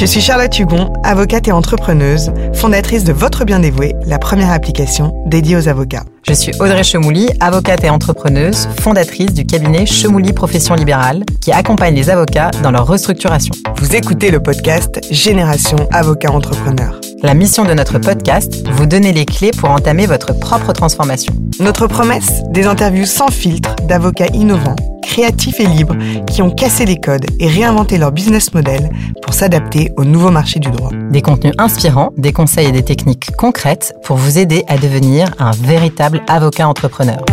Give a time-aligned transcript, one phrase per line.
[0.00, 5.12] Je suis Charlotte Hugon, avocate et entrepreneuse, fondatrice de Votre Bien Dévoué, la première application
[5.26, 6.04] dédiée aux avocats.
[6.22, 11.94] Je suis Audrey Chemouli, avocate et entrepreneuse, fondatrice du cabinet Chemouli Profession Libérale, qui accompagne
[11.94, 13.54] les avocats dans leur restructuration.
[13.76, 17.00] Vous écoutez le podcast Génération Avocat Entrepreneur.
[17.22, 21.34] La mission de notre podcast, vous donner les clés pour entamer votre propre transformation.
[21.58, 24.76] Notre promesse, des interviews sans filtre d'avocats innovants
[25.10, 25.96] créatifs et libres
[26.26, 28.90] qui ont cassé les codes et réinventé leur business model
[29.22, 30.90] pour s'adapter au nouveau marché du droit.
[31.10, 35.50] Des contenus inspirants, des conseils et des techniques concrètes pour vous aider à devenir un
[35.50, 37.24] véritable avocat entrepreneur.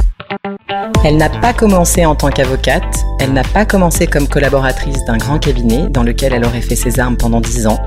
[1.04, 2.84] Elle n'a pas commencé en tant qu'avocate,
[3.20, 7.00] elle n'a pas commencé comme collaboratrice d'un grand cabinet dans lequel elle aurait fait ses
[7.00, 7.80] armes pendant 10 ans.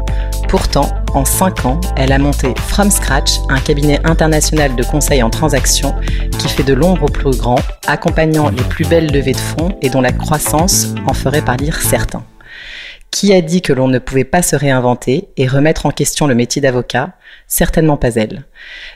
[0.49, 5.31] Pourtant, en 5 ans, elle a monté from scratch un cabinet international de conseil en
[5.31, 5.95] transactions
[6.39, 9.91] qui fait de l'ombre au plus grand, accompagnant les plus belles levées de fonds et
[9.91, 12.23] dont la croissance en ferait partir certains.
[13.11, 16.35] Qui a dit que l'on ne pouvait pas se réinventer et remettre en question le
[16.35, 17.11] métier d'avocat?
[17.49, 18.45] Certainement pas elle.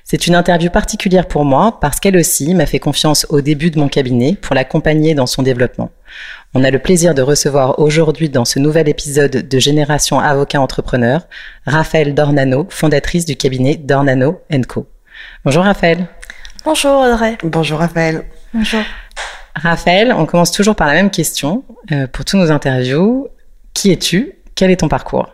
[0.04, 3.78] C'est une interview particulière pour moi parce qu'elle aussi m'a fait confiance au début de
[3.78, 5.90] mon cabinet pour l'accompagner dans son développement.
[6.54, 11.26] On a le plaisir de recevoir aujourd'hui dans ce nouvel épisode de Génération Avocat Entrepreneur,
[11.66, 14.86] Raphaël Dornano, fondatrice du cabinet Dornano Co.
[15.44, 16.06] Bonjour Raphaël.
[16.64, 17.36] Bonjour Audrey.
[17.42, 18.24] Bonjour Raphaël.
[18.54, 18.80] Bonjour.
[19.56, 23.28] Raphaël, on commence toujours par la même question euh, pour tous nos interviews.
[23.74, 24.32] Qui es-tu?
[24.54, 25.28] Quel est ton parcours?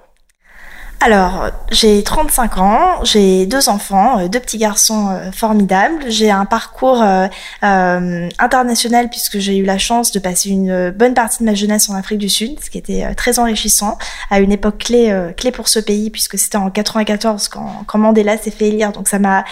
[1.02, 6.04] Alors, j'ai 35 ans, j'ai deux enfants, euh, deux petits garçons euh, formidables.
[6.08, 11.38] J'ai un parcours euh, international puisque j'ai eu la chance de passer une bonne partie
[11.38, 13.96] de ma jeunesse en Afrique du Sud, ce qui était très enrichissant
[14.28, 18.36] à une époque clé, clé pour ce pays puisque c'était en 94 quand, quand Mandela
[18.36, 18.92] s'est fait élire.
[18.92, 19.46] Donc ça m'a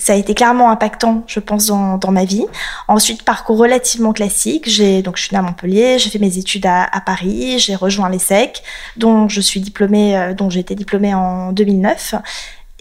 [0.00, 2.44] ça a été clairement impactant, je pense, dans, ma vie.
[2.88, 4.64] Ensuite, parcours relativement classique.
[4.68, 8.08] J'ai donc je suis née à Montpellier, j'ai fait mes études à, Paris, j'ai rejoint
[8.08, 8.62] l'ESSEC,
[8.96, 12.14] dont je suis diplômée, euh, dont j'ai été diplômée en 2009.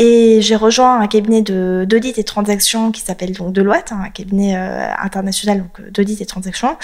[0.01, 4.55] Et j'ai rejoint un cabinet d'audit et transactions qui s'appelle donc Deloitte, hein, un cabinet
[4.55, 6.77] euh, international d'audit et transactions.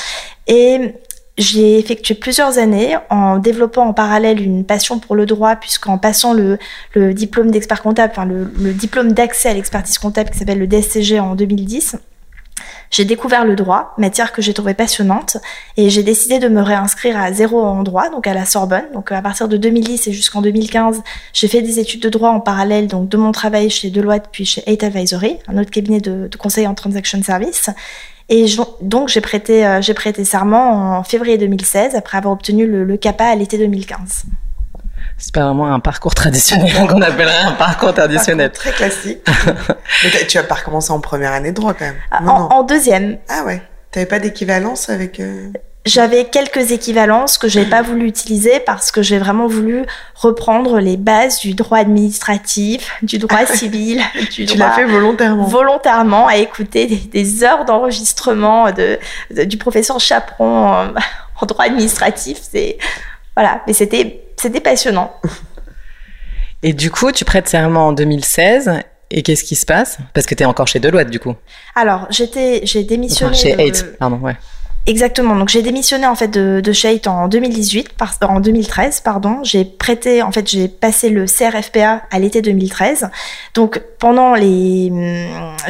[0.48, 0.94] Et
[1.38, 6.34] j'ai effectué plusieurs années en développant en parallèle une passion pour le droit, puisqu'en passant
[6.34, 6.58] le,
[6.94, 10.68] le diplôme d'expert comptable, enfin le, le diplôme d'accès à l'expertise comptable qui s'appelle le
[10.68, 11.98] DSCG en 2010,
[12.92, 15.38] j'ai découvert le droit, matière que j'ai trouvée passionnante,
[15.76, 18.86] et j'ai décidé de me réinscrire à zéro en droit, donc à la Sorbonne.
[18.94, 21.02] Donc à partir de 2010 et jusqu'en 2015,
[21.34, 24.46] j'ai fait des études de droit en parallèle donc de mon travail chez Deloitte puis
[24.46, 27.70] chez Eight Advisory, un autre cabinet de, de conseil en transaction service.
[28.30, 28.46] Et
[28.82, 32.98] donc j'ai prêté, euh, j'ai prêté serment en février 2016 après avoir obtenu le, le
[32.98, 34.26] CAPA à l'été 2015.
[35.18, 38.52] C'est pas vraiment un parcours traditionnel qu'on appellerait un parcours traditionnel.
[38.52, 39.26] très classique.
[40.04, 41.96] Mais tu as pas recommencé en première année de droit quand même.
[42.12, 43.18] Ah, en, en, deuxième.
[43.30, 43.62] Ah ouais.
[43.92, 45.20] T'avais pas d'équivalence avec.
[45.20, 45.52] Euh...
[45.86, 49.86] J'avais quelques équivalences que j'ai pas voulu utiliser parce que j'ai vraiment voulu
[50.16, 54.02] reprendre les bases du droit administratif, du droit civil,
[54.32, 55.46] du tu l'as fait volontairement.
[55.46, 58.98] Volontairement à écouter des, des heures d'enregistrement de,
[59.30, 60.88] de, du professeur Chaperon en,
[61.42, 62.40] en droit administratif.
[62.42, 62.78] C'est
[63.36, 65.14] voilà, mais c'était c'était passionnant.
[66.64, 68.72] Et du coup, tu prêtes serment en 2016
[69.12, 70.00] et qu'est-ce qui se passe?
[70.14, 71.36] Parce que tu es encore chez Deloitte, du coup.
[71.76, 73.34] Alors, j'étais, j'ai démissionné.
[73.34, 73.62] Enfin, chez de...
[73.62, 74.36] Eight, pardon, ouais.
[74.88, 75.36] Exactement.
[75.36, 79.40] Donc j'ai démissionné en fait de, de en 2018, par, en 2013 pardon.
[79.42, 83.10] J'ai prêté, en fait j'ai passé le CRFPA à l'été 2013.
[83.56, 84.94] Donc pendant les,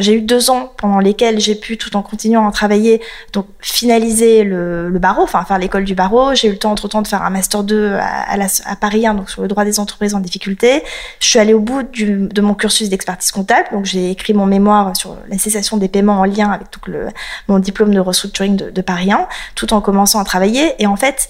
[0.00, 3.00] j'ai eu deux ans pendant lesquels j'ai pu tout en continuant à travailler,
[3.32, 6.34] donc finaliser le, barreau, enfin faire l'école du barreau.
[6.34, 9.30] J'ai eu le temps entre temps de faire un master 2 à, Paris 1, donc
[9.30, 10.82] sur le droit des entreprises en difficulté.
[11.20, 14.94] Je suis allée au bout de mon cursus d'expertise comptable, donc j'ai écrit mon mémoire
[14.94, 17.08] sur la cessation des paiements en lien avec tout le,
[17.48, 19.05] mon diplôme de restructuring de, de Paris
[19.54, 20.74] tout en commençant à travailler.
[20.78, 21.28] Et en fait,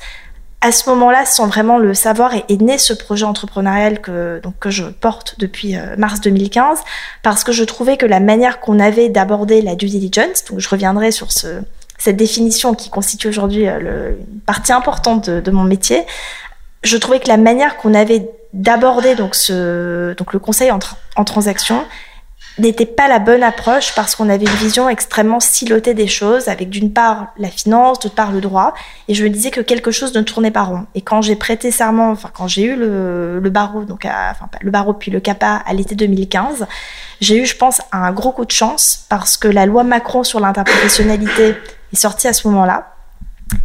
[0.61, 4.59] à ce moment-là, sans vraiment le savoir, est, est, né ce projet entrepreneurial que, donc,
[4.59, 6.81] que je porte depuis euh, mars 2015,
[7.23, 10.69] parce que je trouvais que la manière qu'on avait d'aborder la due diligence, donc je
[10.69, 11.61] reviendrai sur ce,
[11.99, 16.05] cette définition qui constitue aujourd'hui euh, une partie importante de, mon métier,
[16.83, 20.79] je trouvais que la manière qu'on avait d'aborder donc, ce, donc le conseil en,
[21.17, 21.85] en transaction
[22.59, 26.71] n'était pas la bonne approche parce qu'on avait une vision extrêmement silotée des choses, avec
[26.71, 28.75] d'une part la finance, d'autre part le droit,
[29.09, 30.87] et je me disais que quelque chose ne tournait pas rond.
[30.95, 34.71] Et quand j'ai prêté serment, enfin quand j'ai eu le, le barreau, donc enfin le
[34.71, 36.67] barreau puis le CAPA à l'été 2015,
[37.21, 40.41] j'ai eu, je pense, un gros coup de chance parce que la loi Macron sur
[40.41, 41.57] l'interprofessionnalité
[41.93, 42.93] est sortie à ce moment-là.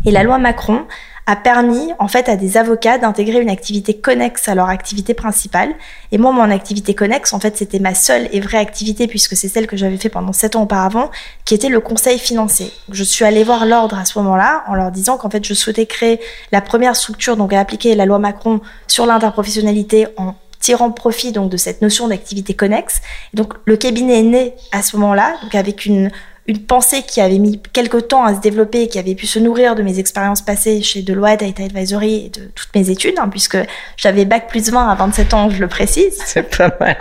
[0.05, 0.85] Et la loi Macron
[1.27, 5.73] a permis en fait à des avocats d'intégrer une activité connexe à leur activité principale.
[6.11, 9.47] Et moi, mon activité connexe, en fait, c'était ma seule et vraie activité puisque c'est
[9.47, 11.11] celle que j'avais fait pendant sept ans auparavant,
[11.45, 12.71] qui était le conseil financier.
[12.91, 15.85] Je suis allée voir l'ordre à ce moment-là en leur disant qu'en fait, je souhaitais
[15.85, 16.19] créer
[16.51, 21.49] la première structure donc à appliquer la loi Macron sur l'interprofessionnalité en tirant profit donc
[21.49, 23.01] de cette notion d'activité connexe.
[23.33, 26.11] donc le cabinet est né à ce moment-là, donc avec une
[26.47, 29.75] une pensée qui avait mis quelques temps à se développer, qui avait pu se nourrir
[29.75, 33.57] de mes expériences passées chez Deloitte, Data Advisory et de toutes mes études, hein, puisque
[33.97, 36.19] j'avais bac plus 20 à 27 ans, je le précise.
[36.25, 36.97] C'est pas mal.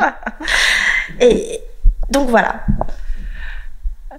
[1.20, 1.60] et
[2.10, 2.64] donc voilà.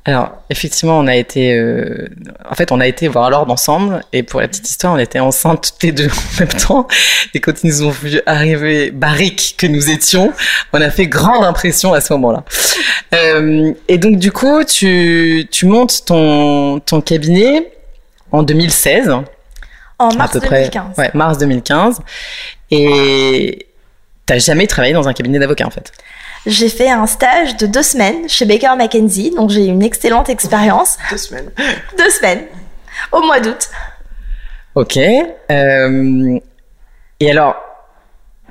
[0.04, 2.10] Alors, effectivement, on a été, euh,
[2.50, 5.20] en fait, on a été voir l'ordre ensemble, et pour la petite histoire, on était
[5.20, 6.08] enceintes toutes les deux
[6.38, 6.88] en même temps,
[7.36, 10.34] et quand ils nous ont vu arriver barriques que nous étions,
[10.74, 12.44] on a fait grande impression à ce moment-là.
[13.14, 17.72] Euh, et donc, du coup, tu, tu montes ton, ton cabinet
[18.32, 19.12] en 2016.
[20.00, 20.98] En mars 2015.
[20.98, 22.00] ouais, mars 2015.
[22.72, 23.68] Et
[24.26, 25.92] t'as jamais travaillé dans un cabinet d'avocat, en fait?
[26.46, 30.30] J'ai fait un stage de deux semaines chez Baker McKenzie, donc j'ai eu une excellente
[30.30, 30.98] expérience.
[31.10, 31.52] Deux semaines.
[31.98, 32.46] deux semaines,
[33.12, 33.70] au mois d'août.
[34.76, 34.98] Ok.
[34.98, 36.40] Euh,
[37.20, 37.56] et alors,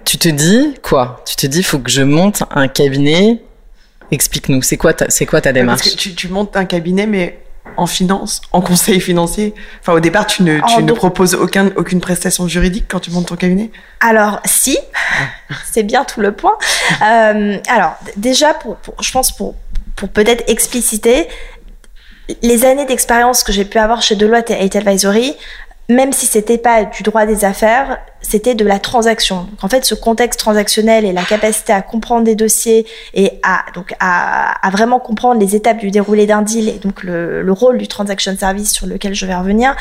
[0.04, 1.22] tu te dis quoi?
[1.26, 3.42] Tu te dis, faut que je monte un cabinet?
[4.10, 7.06] Explique-nous, c'est quoi ta, c'est quoi ta démarche Parce que tu, tu montes un cabinet,
[7.06, 7.38] mais
[7.76, 9.54] en finance, en conseil financier.
[9.80, 13.26] Enfin, au départ, tu ne, tu ne proposes aucun, aucune prestation juridique quand tu montes
[13.26, 13.70] ton cabinet?
[14.00, 14.78] Alors, si,
[15.70, 16.56] c'est bien tout le point.
[17.02, 19.54] Euh, alors, déjà, pour, je pense pour,
[19.96, 21.28] pour peut-être expliciter,
[22.42, 25.36] les années d'expérience que j'ai pu avoir chez Deloitte et Eight Advisory,
[25.88, 27.98] même si c'était pas du droit des affaires,
[28.30, 29.48] c'était de la transaction.
[29.50, 33.64] Donc en fait, ce contexte transactionnel et la capacité à comprendre des dossiers et à
[33.74, 37.78] donc à, vraiment comprendre les étapes du déroulé d'un deal et donc le, le, rôle
[37.78, 39.74] du transaction service sur lequel je vais revenir,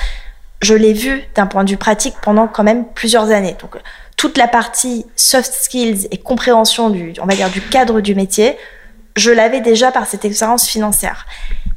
[0.61, 3.55] je l'ai vu d'un point de vue pratique pendant quand même plusieurs années.
[3.61, 3.77] Donc
[4.17, 8.57] toute la partie soft skills et compréhension du, on va dire, du cadre du métier,
[9.15, 11.27] je l'avais déjà par cette expérience financière.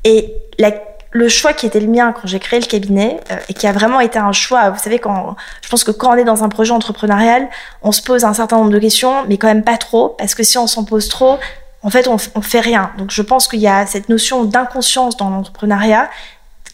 [0.05, 0.73] Et la
[1.13, 3.73] le choix qui était le mien quand j'ai créé le cabinet euh, et qui a
[3.73, 4.71] vraiment été un choix.
[4.71, 7.49] Vous savez, quand je pense que quand on est dans un projet entrepreneurial,
[7.83, 10.43] on se pose un certain nombre de questions, mais quand même pas trop, parce que
[10.43, 11.39] si on s'en pose trop,
[11.83, 12.93] en fait, on, on fait rien.
[12.97, 16.09] Donc, je pense qu'il y a cette notion d'inconscience dans l'entrepreneuriat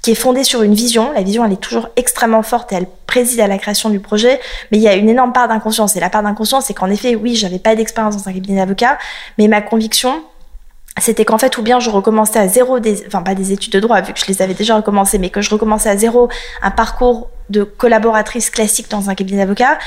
[0.02, 1.12] qui est fondée sur une vision.
[1.12, 4.38] La vision, elle est toujours extrêmement forte et elle préside à la création du projet,
[4.70, 5.96] mais il y a une énorme part d'inconscience.
[5.96, 8.99] Et la part d'inconscience, c'est qu'en effet, oui, j'avais pas d'expérience dans un cabinet d'avocat,
[9.38, 10.23] mais ma conviction,
[11.00, 13.80] c'était qu'en fait, ou bien je recommençais à zéro, des, enfin pas des études de
[13.80, 16.28] droit, vu que je les avais déjà recommencées, mais que je recommençais à zéro
[16.62, 19.78] un parcours de collaboratrice classique dans un cabinet d'avocat,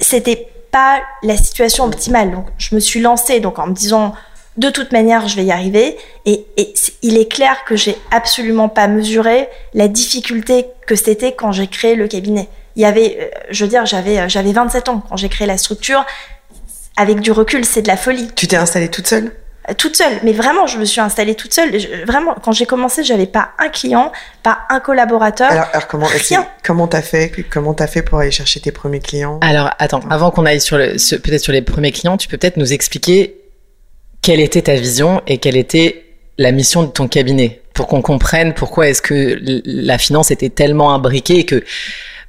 [0.00, 2.30] c'était pas la situation optimale.
[2.30, 4.14] Donc, je me suis lancée donc en me disant,
[4.56, 5.96] de toute manière, je vais y arriver.
[6.26, 11.52] Et, et il est clair que j'ai absolument pas mesuré la difficulté que c'était quand
[11.52, 12.48] j'ai créé le cabinet.
[12.76, 15.46] Il y avait, euh, je veux dire, j'avais, euh, j'avais 27 ans quand j'ai créé
[15.46, 16.04] la structure.
[16.96, 18.28] Avec du recul, c'est de la folie.
[18.34, 19.32] Tu t'es installée toute seule?
[19.76, 20.12] Toute seule.
[20.22, 21.76] Mais vraiment, je me suis installée toute seule.
[22.06, 24.12] vraiment, quand j'ai commencé, j'avais pas un client,
[24.42, 25.50] pas un collaborateur.
[25.50, 26.06] Alors, alors comment
[26.62, 29.38] comment t'as fait Comment t'as fait pour aller chercher tes premiers clients?
[29.42, 32.56] Alors, attends, avant qu'on aille sur le, peut-être sur les premiers clients, tu peux peut-être
[32.56, 33.36] nous expliquer
[34.22, 36.04] quelle était ta vision et quelle était
[36.38, 37.62] la mission de ton cabinet?
[37.74, 41.62] Pour qu'on comprenne pourquoi est-ce que la finance était tellement imbriquée et que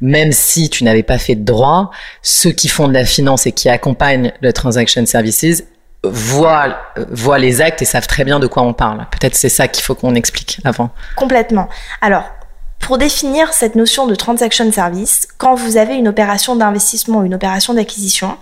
[0.01, 1.91] même si tu n'avais pas fait de droit,
[2.21, 5.63] ceux qui font de la finance et qui accompagnent le transaction services
[6.03, 6.77] voient,
[7.09, 9.05] voient les actes et savent très bien de quoi on parle.
[9.11, 10.89] Peut-être c'est ça qu'il faut qu'on explique avant.
[11.15, 11.69] Complètement.
[12.01, 12.23] Alors,
[12.79, 17.35] pour définir cette notion de transaction service, quand vous avez une opération d'investissement ou une
[17.35, 18.37] opération d'acquisition,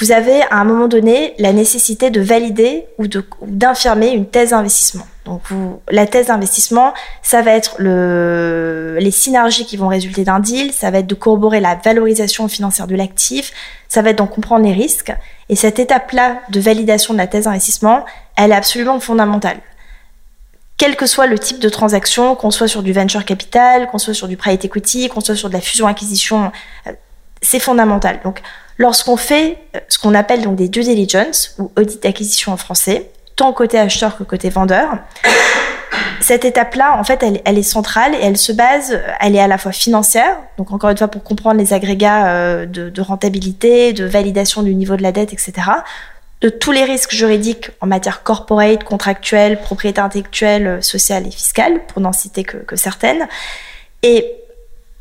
[0.00, 3.06] vous avez à un moment donné la nécessité de valider ou
[3.46, 5.06] d'infirmer une thèse d'investissement.
[5.28, 5.42] Donc
[5.90, 10.90] la thèse d'investissement, ça va être le, les synergies qui vont résulter d'un deal, ça
[10.90, 13.52] va être de corroborer la valorisation financière de l'actif,
[13.88, 15.12] ça va être d'en comprendre les risques.
[15.48, 18.04] Et cette étape-là de validation de la thèse d'investissement,
[18.36, 19.58] elle est absolument fondamentale.
[20.78, 24.14] Quel que soit le type de transaction, qu'on soit sur du venture capital, qu'on soit
[24.14, 26.52] sur du private equity, qu'on soit sur de la fusion-acquisition,
[26.86, 26.92] euh,
[27.42, 28.20] c'est fondamental.
[28.22, 28.42] Donc,
[28.78, 33.10] lorsqu'on fait euh, ce qu'on appelle donc des due diligence ou audit d'acquisition en français,
[33.38, 34.98] tant côté acheteur que côté vendeur,
[36.20, 39.56] cette étape-là, en fait, elle, est centrale et elle se base, elle est à la
[39.56, 44.62] fois financière, donc encore une fois pour comprendre les agrégats euh, de, rentabilité, de validation
[44.62, 45.52] du niveau de la dette, etc.,
[46.40, 52.00] de tous les risques juridiques en matière corporate, contractuelle, propriété intellectuelle, sociale et fiscale, pour
[52.00, 53.26] n'en citer que, que certaines.
[54.04, 54.24] Et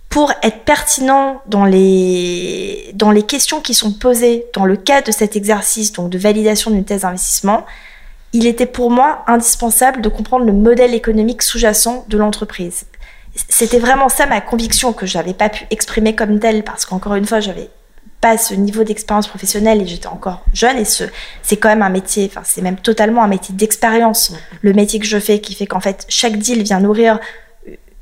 [0.09, 5.11] pour être pertinent dans les, dans les questions qui sont posées dans le cadre de
[5.11, 7.65] cet exercice donc de validation d'une thèse d'investissement,
[8.37, 12.85] il était pour moi indispensable de comprendre le modèle économique sous-jacent de l'entreprise.
[13.49, 17.25] c'était vraiment ça ma conviction que j'avais pas pu exprimer comme telle parce qu'encore une
[17.25, 17.71] fois, j'avais
[18.21, 21.05] pas ce niveau d'expérience professionnelle et j'étais encore jeune et ce
[21.41, 25.05] c'est quand même un métier enfin c'est même totalement un métier d'expérience le métier que
[25.05, 27.19] je fais qui fait qu'en fait chaque deal vient nourrir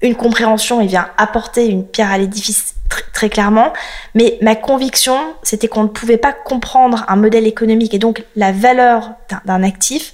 [0.08, 2.76] une compréhension et vient apporter une pierre à l'édifice
[3.14, 3.74] très clairement
[4.14, 8.52] mais ma conviction c'était qu'on ne pouvait pas comprendre un modèle économique et donc la
[8.52, 9.12] valeur
[9.46, 10.14] d'un actif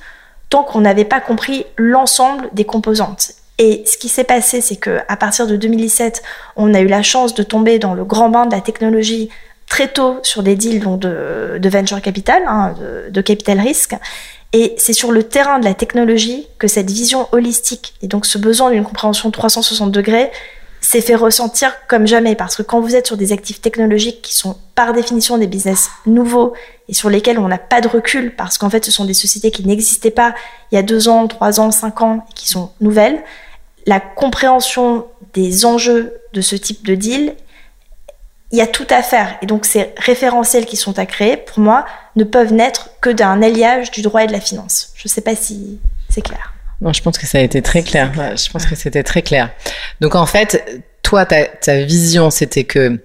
[0.50, 3.33] tant qu'on n'avait pas compris l'ensemble des composantes
[3.63, 6.24] et ce qui s'est passé, c'est que à partir de 2017,
[6.55, 9.29] on a eu la chance de tomber dans le grand bain de la technologie
[9.67, 12.74] très tôt sur des deals de, venture capital, hein,
[13.12, 13.95] de, capital risque.
[14.53, 18.38] Et c'est sur le terrain de la technologie que cette vision holistique et donc ce
[18.38, 20.29] besoin d'une compréhension 360 degrés
[20.81, 22.36] s'est fait ressentir comme jamais.
[22.36, 25.89] Parce que quand vous êtes sur des actifs technologiques qui sont par définition des business
[26.05, 26.53] nouveaux
[26.89, 29.51] et sur lesquels on n'a pas de recul, parce qu'en fait ce sont des sociétés
[29.51, 30.36] qui n'existaient pas
[30.72, 33.24] il y a deux ans, trois ans, cinq ans, et qui sont nouvelles,
[33.86, 37.36] la compréhension des enjeux de ce type de deal
[38.51, 39.38] il y a tout à faire.
[39.41, 43.41] Et donc, ces référentiels qui sont à créer, pour moi, ne peuvent naître que d'un
[43.41, 44.91] alliage du droit et de la finance.
[44.96, 45.79] Je ne sais pas si
[46.10, 46.53] c'est clair.
[46.81, 48.12] Non, je pense que ça a été très clair.
[48.36, 49.51] Je pense que c'était très clair.
[50.01, 53.00] Donc, en fait, toi, ta, vision, c'était que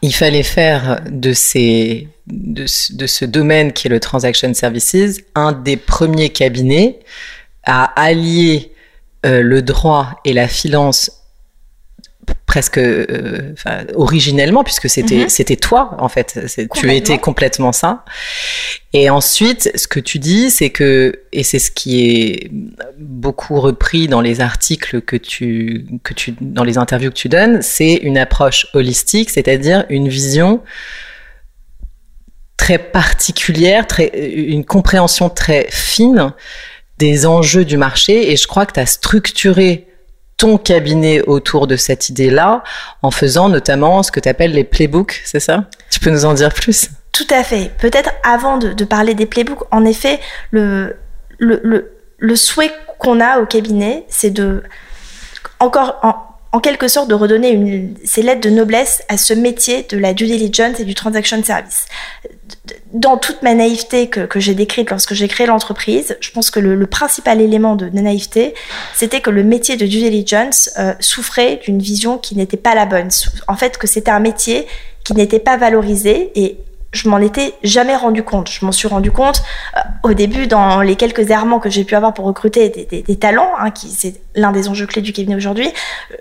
[0.00, 5.76] il fallait faire de ces de, ce domaine qui est le transaction services un des
[5.76, 7.00] premiers cabinets
[7.64, 8.72] à allier
[9.26, 11.21] euh, le droit et la finance
[12.46, 13.54] presque euh,
[13.94, 15.28] originellement puisque c'était mhm.
[15.28, 16.38] c'était toi en fait.
[16.74, 18.04] Tu étais complètement ça.
[18.92, 22.50] Et ensuite ce que tu dis c'est que et c'est ce qui est
[22.98, 27.62] beaucoup repris dans les articles que tu que tu dans les interviews que tu donnes
[27.62, 30.62] c'est une approche holistique c'est-à-dire une vision
[32.56, 36.32] très particulière très une compréhension très fine
[37.02, 38.30] des enjeux du marché.
[38.30, 39.88] Et je crois que tu as structuré
[40.42, 42.64] ton cabinet autour de cette idée-là
[43.02, 45.66] en faisant notamment ce que tu appelles les playbooks, c'est ça?
[45.88, 46.90] Tu peux nous en dire plus?
[47.12, 47.70] Tout à fait.
[47.78, 50.18] Peut-être avant de, parler des playbooks, en effet,
[50.50, 50.96] le,
[51.38, 54.64] le, le, souhait qu'on a au cabinet, c'est de,
[55.60, 56.16] encore en,
[56.52, 60.14] en, quelque sorte, de redonner une, ces lettres de noblesse à ce métier de la
[60.14, 61.86] due diligence et du transaction service
[62.92, 66.60] dans toute ma naïveté que, que j'ai décrite lorsque j'ai créé l'entreprise, je pense que
[66.60, 68.54] le, le, principal élément de, naïveté,
[68.94, 72.86] c'était que le métier de due diligence euh, souffrait d'une vision qui n'était pas la
[72.86, 73.08] bonne.
[73.48, 74.66] En fait, que c'était un métier
[75.04, 76.58] qui n'était pas valorisé et
[76.92, 78.50] je m'en étais jamais rendu compte.
[78.50, 79.42] Je m'en suis rendu compte
[79.76, 83.50] euh, au début dans les quelques errements que j'ai pu avoir pour recruter des, talents,
[83.58, 85.68] hein, qui c'est l'un des enjeux clés du cabinet aujourd'hui.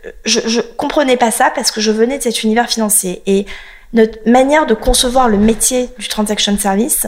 [0.05, 3.45] Euh, je, je comprenais pas ça parce que je venais de cet univers financier et
[3.93, 7.07] notre manière de concevoir le métier du transaction service,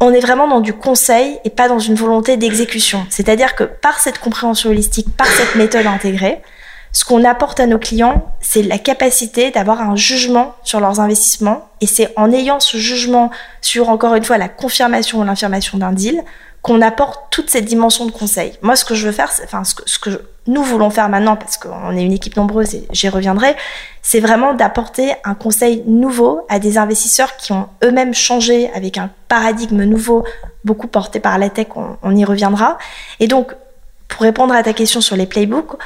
[0.00, 3.06] on est vraiment dans du conseil et pas dans une volonté d'exécution.
[3.10, 6.42] C'est-à-dire que par cette compréhension holistique, par cette méthode intégrée,
[6.92, 11.68] ce qu'on apporte à nos clients, c'est la capacité d'avoir un jugement sur leurs investissements.
[11.80, 13.30] Et c'est en ayant ce jugement
[13.60, 16.22] sur, encore une fois, la confirmation ou l'infirmation d'un deal
[16.62, 18.52] qu'on apporte toute cette dimension de conseil.
[18.62, 21.36] Moi, ce que je veux faire, enfin, ce que, ce que nous voulons faire maintenant,
[21.36, 23.54] parce qu'on est une équipe nombreuse et j'y reviendrai,
[24.02, 29.10] c'est vraiment d'apporter un conseil nouveau à des investisseurs qui ont eux-mêmes changé avec un
[29.28, 30.24] paradigme nouveau,
[30.64, 32.78] beaucoup porté par la tech, on, on y reviendra.
[33.20, 33.54] Et donc,
[34.08, 35.76] pour répondre à ta question sur les playbooks,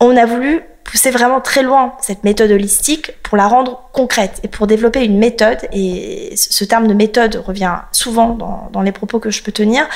[0.00, 4.48] on a voulu pousser vraiment très loin cette méthode holistique pour la rendre concrète et
[4.48, 5.58] pour développer une méthode.
[5.72, 9.86] Et ce terme de méthode revient souvent dans, les propos que je peux tenir.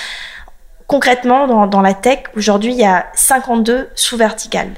[0.86, 4.72] Concrètement, dans, la tech, aujourd'hui, il y a 52 sous-verticales.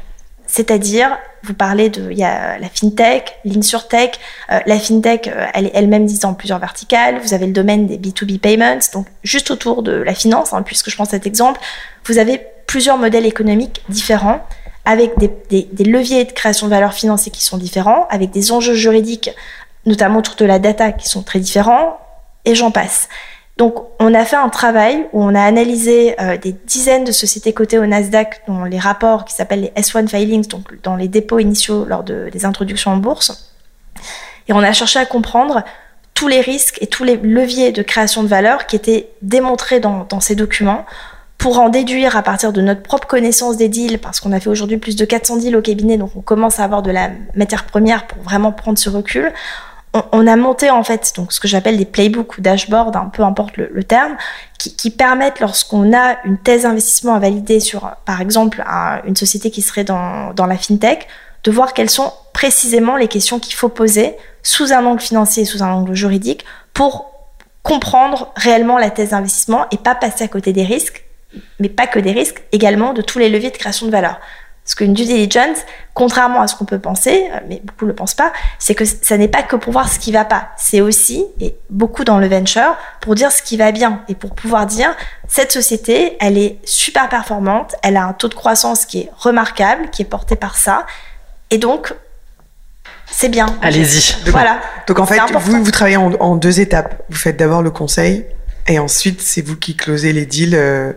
[0.47, 4.21] C'est-à-dire, vous parlez de, il y a la fintech, l'insurtech.
[4.51, 7.19] Euh, la fintech, euh, elle est elle-même disant plusieurs verticales.
[7.21, 10.91] Vous avez le domaine des B2B payments, donc juste autour de la finance, hein, puisque
[10.91, 11.59] je prends cet exemple,
[12.05, 14.45] vous avez plusieurs modèles économiques différents
[14.85, 19.31] avec des, leviers de création de valeur financière qui sont différents, avec des enjeux juridiques,
[19.87, 21.99] notamment autour de la data, qui sont très différents,
[22.45, 23.09] et j'en passe.
[23.59, 27.53] Donc, on a fait un travail où on a analysé euh, des dizaines de sociétés
[27.53, 31.39] cotées au Nasdaq, dont les rapports qui s'appellent les S1 filings, donc dans les dépôts
[31.39, 33.53] initiaux lors de, des introductions en bourse.
[34.49, 35.63] Et on a cherché à comprendre
[36.15, 40.05] tous les risques et tous les leviers de création de valeur qui étaient démontrés dans,
[40.09, 40.85] dans ces documents
[41.43, 44.49] pour en déduire à partir de notre propre connaissance des deals, parce qu'on a fait
[44.49, 47.67] aujourd'hui plus de 400 deals au cabinet, donc on commence à avoir de la matière
[47.67, 49.33] première pour vraiment prendre ce recul.
[50.13, 53.57] On, a monté en fait donc ce que j'appelle des playbooks ou dashboards, peu importe
[53.57, 54.17] le, terme,
[54.57, 58.65] qui, permettent lorsqu'on a une thèse d'investissement à valider sur, par exemple,
[59.05, 61.09] une société qui serait dans, la fintech,
[61.43, 65.65] de voir quelles sont précisément les questions qu'il faut poser sous un angle financier sous
[65.65, 67.11] un angle juridique pour
[67.65, 71.05] comprendre réellement la thèse d'investissement et pas passer à côté des risques
[71.59, 74.21] mais pas que des risques, également de tous les leviers de création de valeur.
[74.65, 75.59] Parce qu'une due diligence,
[75.93, 78.85] contrairement à ce qu'on peut penser, euh, mais beaucoup ne le pensent pas, c'est que
[78.85, 80.51] ça n'est pas que pour voir ce qui va pas.
[80.57, 84.37] C'est aussi, et beaucoup dans le venture, pour dire ce qui va bien et pour
[84.37, 84.95] pouvoir dire
[85.27, 89.91] cette société, elle est super performante, elle a un taux de croissance qui est remarquable,
[89.91, 90.87] qui est porté par ça.
[91.51, 91.93] Et donc,
[93.11, 93.47] c'est bien.
[93.63, 94.15] Allez-y.
[94.31, 94.61] Voilà.
[94.87, 97.03] Donc en fait, vous, vous travaillez en, deux étapes.
[97.11, 98.27] Vous faites d'abord le conseil
[98.69, 100.55] et ensuite c'est vous qui closez les deals.
[100.55, 100.93] Euh,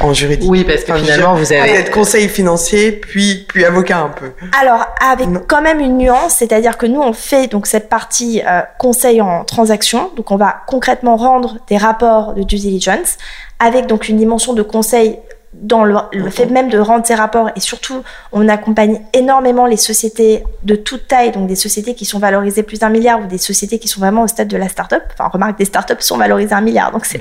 [0.00, 0.48] en juridique.
[0.50, 1.70] Oui, parce que finalement, vous avez...
[1.72, 4.32] être conseil financier, puis, puis avocat un peu.
[4.60, 8.60] Alors, avec quand même une nuance, c'est-à-dire que nous, on fait donc cette partie euh,
[8.78, 10.10] conseil en transaction.
[10.16, 13.16] Donc, on va concrètement rendre des rapports de due diligence
[13.58, 15.18] avec donc une dimension de conseil
[15.54, 15.96] dans le,
[16.30, 17.50] fait même de rendre ces rapports.
[17.56, 18.02] Et surtout
[18.32, 22.80] on accompagne énormément les sociétés de toute taille donc des sociétés qui sont valorisées plus
[22.80, 25.02] d'un milliard ou des sociétés qui sont vraiment au stade de la start-up.
[25.12, 27.20] Enfin remarque des start-up sont valorisées un milliard donc c'est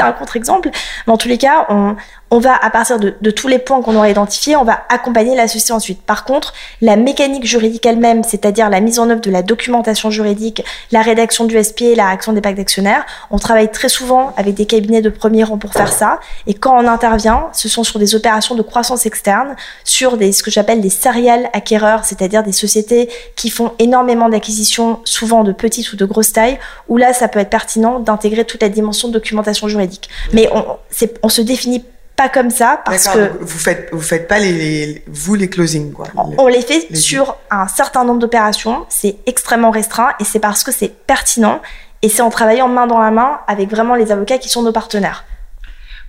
[0.00, 0.70] un contre-exemple.
[1.06, 1.96] Mais en tous les cas on,
[2.30, 5.46] on va, à partir de, tous les points qu'on aura identifiés, on va accompagner la
[5.46, 6.02] société ensuite.
[6.02, 10.64] Par contre, la mécanique juridique elle-même, c'est-à-dire la mise en œuvre de la documentation juridique,
[10.90, 14.66] la rédaction du SPA, la réaction des pactes d'actionnaires, on travaille très souvent avec des
[14.66, 16.18] cabinets de premier rang pour faire ça.
[16.46, 19.54] Et quand on intervient, ce sont sur des opérations de croissance externe,
[19.84, 25.00] sur des, ce que j'appelle des serial acquéreurs, c'est-à-dire des sociétés qui font énormément d'acquisitions,
[25.04, 28.62] souvent de petites ou de grosses tailles, où là, ça peut être pertinent d'intégrer toute
[28.62, 30.08] la dimension de documentation juridique.
[30.32, 30.64] Mais on,
[31.22, 31.84] on se définit
[32.16, 36.06] pas comme ça parce que vous faites vous faites pas les, vous les closings quoi.
[36.14, 40.70] On les fait sur un certain nombre d'opérations, c'est extrêmement restreint et c'est parce que
[40.70, 41.60] c'est pertinent
[42.02, 44.72] et c'est en travaillant main dans la main avec vraiment les avocats qui sont nos
[44.72, 45.24] partenaires.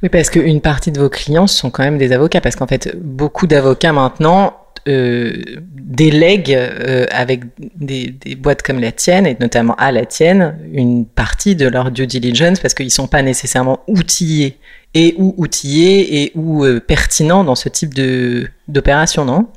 [0.03, 2.95] Oui, parce qu'une partie de vos clients sont quand même des avocats parce qu'en fait
[2.97, 4.57] beaucoup d'avocats maintenant
[4.87, 10.59] euh, délèguent euh, avec des, des, boîtes comme la tienne et notamment à la tienne
[10.71, 14.59] une partie de leur due diligence parce qu'ils sont pas nécessairement outillés
[14.95, 19.47] et ou outillé et ou euh, pertinent dans ce type de d'opération, non?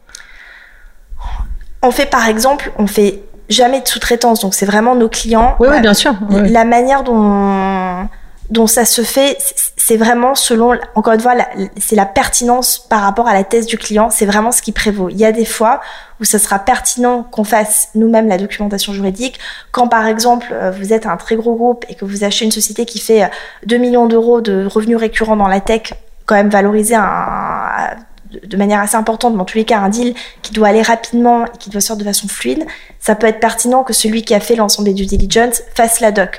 [1.80, 5.56] On fait par exemple, on fait jamais de sous-traitance, donc c'est vraiment nos clients.
[5.60, 6.14] Oui, oui bien sûr.
[6.28, 8.08] La manière dont
[8.50, 9.36] dont ça se fait,
[9.76, 11.34] c'est vraiment selon, encore une fois,
[11.76, 15.10] c'est la pertinence par rapport à la thèse du client, c'est vraiment ce qui prévaut.
[15.10, 15.80] Il y a des fois
[16.20, 19.38] où ça sera pertinent qu'on fasse nous-mêmes la documentation juridique.
[19.70, 22.50] Quand par exemple euh, vous êtes un très gros groupe et que vous achetez une
[22.50, 23.30] société qui fait
[23.66, 25.92] 2 euh, millions d'euros de revenus récurrents dans la tech,
[26.24, 27.96] quand même valoriser un,
[28.30, 31.44] de manière assez importante, mais en tous les cas un deal qui doit aller rapidement
[31.44, 32.64] et qui doit sortir de façon fluide,
[32.98, 36.12] ça peut être pertinent que celui qui a fait l'ensemble des due diligence fasse la
[36.12, 36.38] doc.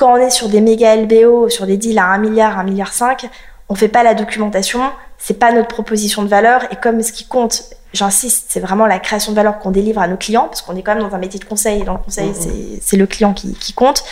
[0.00, 2.94] Quand on est sur des méga LBO, sur des deals à 1 milliard, 1 milliard
[2.94, 3.28] 5,
[3.68, 4.80] on fait pas la documentation,
[5.18, 8.98] c'est pas notre proposition de valeur et comme ce qui compte, j'insiste, c'est vraiment la
[8.98, 11.18] création de valeur qu'on délivre à nos clients parce qu'on est quand même dans un
[11.18, 12.32] métier de conseil et dans le conseil,
[12.80, 14.02] c'est le client qui, compte.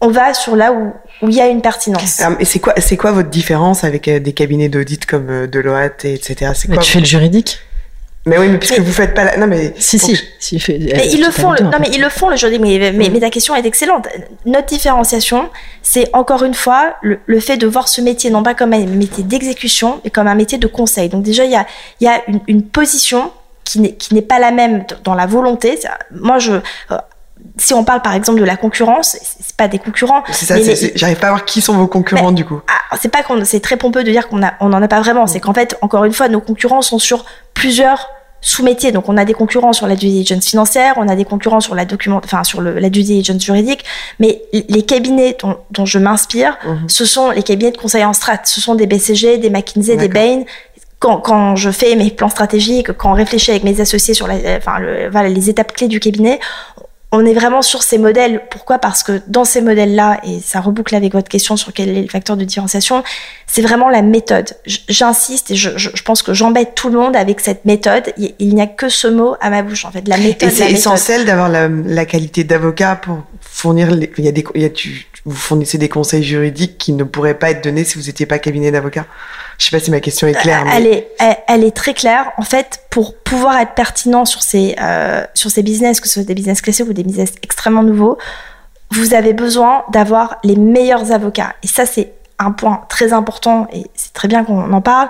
[0.00, 2.22] On va sur là où, où il y a une pertinence.
[2.40, 6.06] et c'est quoi, c'est quoi votre différence avec euh, des cabinets d'audit comme euh, Deloitte,
[6.06, 6.52] etc.
[6.54, 7.58] C'est quoi tu fais le juridique
[8.28, 9.36] mais oui, mais puisque vous faites pas la...
[9.36, 9.74] Non, mais...
[9.78, 10.18] Si, si.
[10.38, 10.78] si fait...
[10.78, 11.60] mais ils le font, le...
[11.62, 12.60] non, mais ils le font, le juridique.
[12.60, 14.06] Mais, mais, mais, ta question est excellente.
[14.44, 15.48] Notre différenciation,
[15.82, 18.86] c'est encore une fois le, le, fait de voir ce métier non pas comme un
[18.86, 21.08] métier d'exécution, mais comme un métier de conseil.
[21.08, 21.66] Donc déjà, il y a,
[22.00, 23.32] il y a une, une position
[23.64, 25.78] qui n'est pas la même dans la volonté.
[26.10, 26.96] Moi, je, euh,
[27.56, 30.22] si on parle par exemple de la concurrence, c'est pas des concurrents.
[30.30, 30.56] C'est ça,
[30.94, 32.60] j'arrive pas à voir qui sont vos concurrents du coup.
[32.68, 35.00] Ah, c'est pas qu'on, c'est très pompeux de dire qu'on a, on en a pas
[35.00, 35.26] vraiment.
[35.26, 38.92] C'est qu'en fait, encore une fois, nos concurrents sont sur plusieurs sous-métiers.
[38.92, 41.74] Donc, on a des concurrents sur la due diligence financière, on a des concurrents sur
[41.74, 43.84] la document, enfin sur le, la due diligence juridique.
[44.20, 46.88] Mais les cabinets dont, dont je m'inspire, mhm.
[46.88, 48.40] ce sont les cabinets de conseil en strat.
[48.44, 50.42] Ce sont des BCG, des McKinsey, des Bain.
[51.00, 54.34] Quand, quand, je fais mes plans stratégiques, quand on réfléchit avec mes associés sur la,
[54.56, 56.40] enfin, le, voilà, les étapes clés du cabinet,
[57.10, 58.42] on est vraiment sur ces modèles.
[58.50, 58.78] Pourquoi?
[58.78, 62.08] Parce que dans ces modèles-là, et ça reboucle avec votre question sur quel est le
[62.08, 63.02] facteur de différenciation,
[63.46, 64.50] c'est vraiment la méthode.
[64.66, 68.12] J'insiste et je, je, pense que j'embête tout le monde avec cette méthode.
[68.18, 70.50] Il, n'y a que ce mot à ma bouche, en fait, la méthode.
[70.50, 73.22] Et c'est essentiel d'avoir la, la, qualité d'avocat pour
[73.58, 73.90] fournir.
[73.90, 76.92] Les, il y a des, il y a, tu, vous fournissez des conseils juridiques qui
[76.92, 79.06] ne pourraient pas être donnés si vous n'étiez pas cabinet d'avocat.
[79.58, 80.64] Je sais pas si ma question est claire.
[80.72, 81.08] Elle, est,
[81.48, 82.30] elle, est très claire.
[82.36, 86.22] En fait, pour pouvoir être pertinent sur ces, euh, sur ces business, que ce soit
[86.22, 88.18] des business classiques ou des business extrêmement nouveaux,
[88.90, 91.54] vous avez besoin d'avoir les meilleurs avocats.
[91.62, 95.08] Et ça, c'est un point très important et c'est très bien qu'on en parle.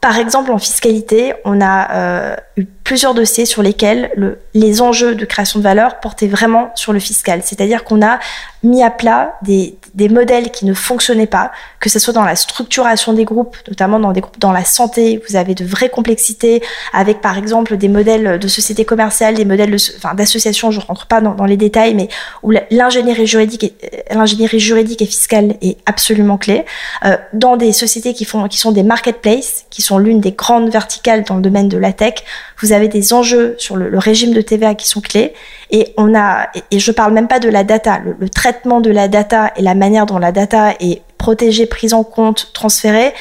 [0.00, 5.14] Par exemple, en fiscalité, on a euh, eu plusieurs dossiers sur lesquels le, les enjeux
[5.14, 7.42] de création de valeur portaient vraiment sur le fiscal.
[7.44, 8.18] C'est-à-dire qu'on a
[8.62, 13.14] mis à plat des modèles qui ne fonctionnaient pas, que ce soit dans la structuration
[13.14, 16.62] des groupes, notamment dans des groupes dans la santé, vous avez de vraies complexités
[16.92, 21.22] avec par exemple des modèles de sociétés commerciales, des modèles enfin, d'associations, je rentre pas
[21.22, 22.08] dans, les détails, mais
[22.42, 23.74] où l'ingénierie juridique, et,
[24.14, 26.66] l'ingénierie juridique et fiscale est absolument clé.
[27.06, 30.70] Euh, dans des sociétés qui font, qui sont des marketplaces, qui sont l'une des grandes
[30.70, 32.16] verticales dans le domaine de la tech,
[32.60, 35.32] vous avez des enjeux sur le, le régime de TVA qui sont clés.
[35.70, 39.08] Et on a, et, je parle même pas de la data, le traitement de la
[39.08, 43.12] data et la manière dont la data est protégée, prise en compte, transférée,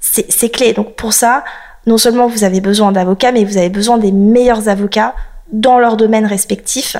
[0.00, 0.72] c'est clé.
[0.72, 1.44] Donc pour ça,
[1.86, 5.14] non seulement vous avez besoin d'avocats, mais vous avez besoin des meilleurs avocats
[5.52, 6.96] dans leur domaine respectif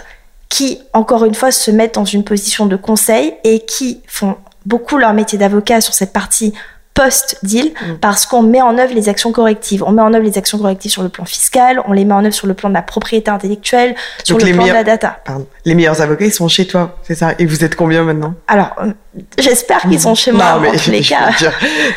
[0.49, 4.99] qui, encore une fois, se mettent dans une position de conseil et qui font beaucoup
[4.99, 6.55] leur métier d'avocat sur cette partie
[6.97, 7.99] post-deal mm.
[8.01, 9.85] parce qu'on met en œuvre les actions correctives.
[9.85, 12.25] On met en œuvre les actions correctives sur le plan fiscal, on les met en
[12.25, 15.21] œuvre sur le plan de la propriété intellectuelle, sur le plan de la data.
[15.65, 17.35] Les meilleurs avocats, ils sont chez toi, c'est ça?
[17.39, 18.35] Et vous êtes combien maintenant?
[18.49, 18.93] Alors, euh,
[19.39, 21.31] j'espère qu'ils sont chez moi, mais, en tous les cas.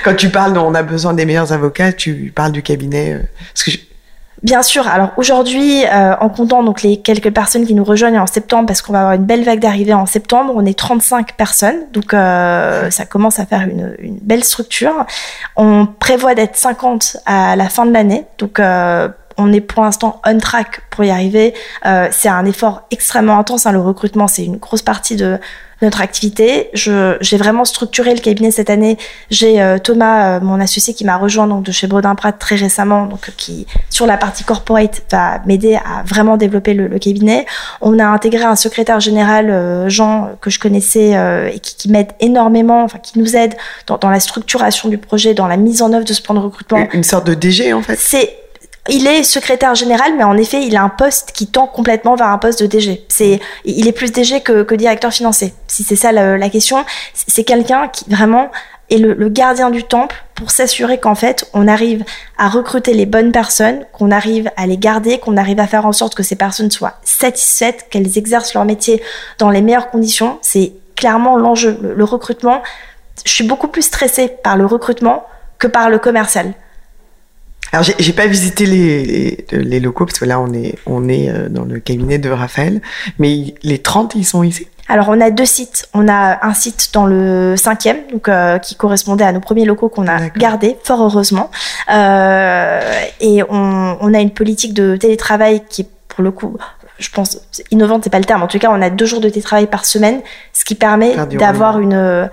[0.04, 3.14] quand tu parles on a besoin des meilleurs avocats, tu parles du cabinet.
[3.14, 3.20] Euh,
[3.54, 3.72] parce que
[4.44, 4.88] Bien sûr.
[4.88, 8.82] Alors aujourd'hui, euh, en comptant donc les quelques personnes qui nous rejoignent en septembre, parce
[8.82, 12.90] qu'on va avoir une belle vague d'arrivée en septembre, on est 35 personnes, donc euh,
[12.90, 15.06] ça commence à faire une, une, belle structure.
[15.56, 20.22] On prévoit d'être 50 à la fin de l'année, donc euh, on est pour l'instant
[20.26, 21.54] on track pour y arriver.
[21.86, 23.66] Euh, c'est un effort extrêmement intense.
[23.66, 25.40] Hein, le recrutement, c'est une grosse partie de
[25.82, 26.70] notre activité.
[26.74, 28.98] j'ai vraiment structuré le cabinet cette année.
[29.30, 32.56] J'ai euh, Thomas, euh, mon associé, qui m'a rejoint donc de chez Brodin Pratt très
[32.56, 37.46] récemment, donc qui sur la partie corporate va m'aider à vraiment développer le, cabinet.
[37.82, 41.12] On a intégré un secrétaire général, Jean, que je connaissais
[41.54, 43.56] et qui, qui m'aide énormément, enfin qui nous aide
[43.88, 46.40] dans, dans, la structuration du projet, dans la mise en œuvre de ce plan de
[46.40, 46.88] recrutement.
[46.92, 47.98] Une sorte de DG en fait?
[47.98, 48.36] C'est
[48.88, 52.28] il est secrétaire général, mais en effet, il a un poste qui tend complètement vers
[52.28, 53.06] un poste de DG.
[53.10, 55.54] C'est, il est plus DG que, directeur financier.
[55.68, 58.50] Si c'est ça la, question, c'est quelqu'un qui vraiment
[58.90, 62.04] est le, gardien du temple pour s'assurer qu'en fait, on arrive
[62.38, 65.92] à recruter les bonnes personnes, qu'on arrive à les garder, qu'on arrive à faire en
[65.92, 69.04] sorte que ces personnes soient satisfaites, qu'elles exercent leur métier
[69.38, 70.40] dans les meilleures conditions.
[70.42, 71.78] C'est clairement l'enjeu.
[71.82, 72.62] le recrutement,
[73.26, 75.26] je suis beaucoup plus stressée par le recrutement
[75.60, 76.54] que par le commercial.
[77.72, 81.50] Alors, j'ai pas visité les, les, locaux parce que là, on est, on est euh,
[81.50, 82.82] dans le cabinet de Raphaël.
[83.20, 84.68] Mais les 30, ils sont ici?
[84.92, 85.88] Alors on a deux sites.
[85.94, 89.88] On a un site dans le cinquième, donc euh, qui correspondait à nos premiers locaux
[89.88, 91.52] qu'on a gardés, fort heureusement.
[91.94, 92.82] Euh,
[93.22, 96.58] et on, on, a une politique de télétravail qui est pour le coup,
[96.98, 97.38] je pense
[97.70, 98.42] innovante, c'est pas le terme.
[98.42, 100.22] En tout cas, on a deux jours de télétravail par semaine,
[100.54, 102.28] ce qui permet d'avoir une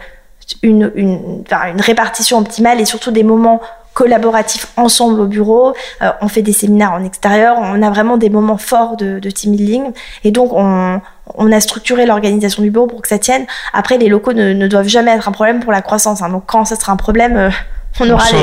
[0.62, 3.60] une, une, une répartition optimale et surtout des moments
[3.96, 5.74] collaboratifs ensemble au bureau.
[6.02, 7.56] Euh, on fait des séminaires en extérieur.
[7.58, 9.84] On a vraiment des moments forts de, de team building.
[10.22, 11.00] Et donc, on,
[11.34, 13.46] on a structuré l'organisation du bureau pour que ça tienne.
[13.72, 16.20] Après, les locaux ne, ne doivent jamais être un problème pour la croissance.
[16.20, 16.28] Hein.
[16.28, 17.50] Donc, quand ça sera un problème, euh,
[17.98, 18.38] on, aura les...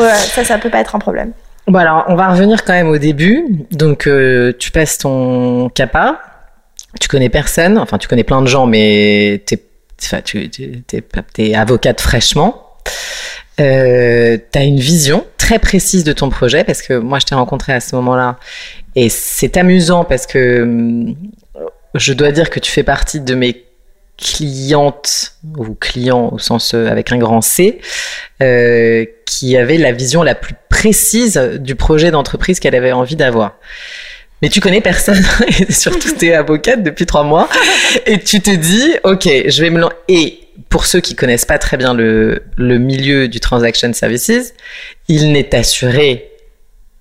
[0.00, 1.32] Ouais, ça, ça peut pas être un problème.
[1.66, 3.44] Bon, alors, on va revenir quand même au début.
[3.72, 6.20] Donc, euh, tu passes ton CAPA.
[7.00, 7.76] Tu connais personne.
[7.76, 9.60] Enfin, tu connais plein de gens, mais t'es,
[10.00, 11.04] enfin, tu, tu es,
[11.38, 12.68] es avocate fraîchement
[13.62, 17.34] euh, tu as une vision très précise de ton projet parce que moi je t'ai
[17.34, 18.38] rencontré à ce moment-là
[18.96, 21.14] et c'est amusant parce que hum,
[21.94, 23.64] je dois dire que tu fais partie de mes
[24.18, 27.80] clientes ou clients au sens euh, avec un grand C
[28.42, 33.56] euh, qui avait la vision la plus précise du projet d'entreprise qu'elle avait envie d'avoir.
[34.40, 35.22] Mais tu connais personne
[35.60, 37.48] et surtout tu es avocate depuis trois mois
[38.06, 40.41] et tu te dis ok je vais me et
[40.72, 44.54] pour ceux qui connaissent pas très bien le, le milieu du transaction services,
[45.06, 46.32] il n'est assuré,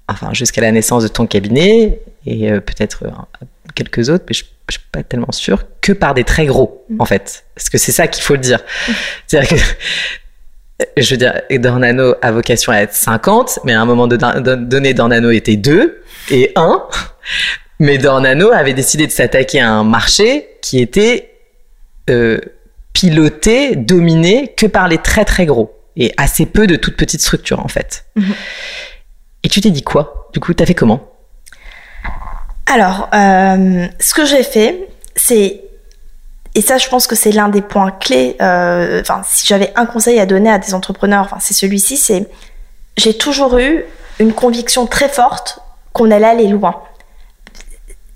[0.09, 4.43] enfin jusqu'à la naissance de ton cabinet et euh, peut-être euh, quelques autres, mais je,
[4.67, 6.97] je suis pas tellement sûr, que par des très gros mm.
[6.99, 8.59] en fait, parce que c'est ça qu'il faut le dire.
[8.59, 8.91] Mm.
[9.25, 9.63] C'est-à-dire que
[10.97, 15.29] je veux dire, Dornano a vocation à être 50, mais à un moment donné, Dornano
[15.29, 16.83] était 2 et 1.
[17.79, 21.31] Mais Dornano avait décidé de s'attaquer à un marché qui était
[22.09, 22.39] euh,
[22.93, 27.59] piloté, dominé que par les très très gros et assez peu de toutes petites structures
[27.59, 28.05] en fait.
[28.15, 28.33] Mhm.
[29.43, 30.29] Et tu t'es dit quoi?
[30.33, 31.01] Du coup, t'as fait comment?
[32.67, 35.61] Alors, euh, ce que j'ai fait, c'est
[36.53, 38.35] et ça, je pense que c'est l'un des points clés.
[38.41, 41.95] Euh, enfin, si j'avais un conseil à donner à des entrepreneurs, enfin, c'est celui-ci.
[41.97, 42.27] C'est
[42.97, 43.85] j'ai toujours eu
[44.19, 45.59] une conviction très forte
[45.93, 46.83] qu'on allait aller loin.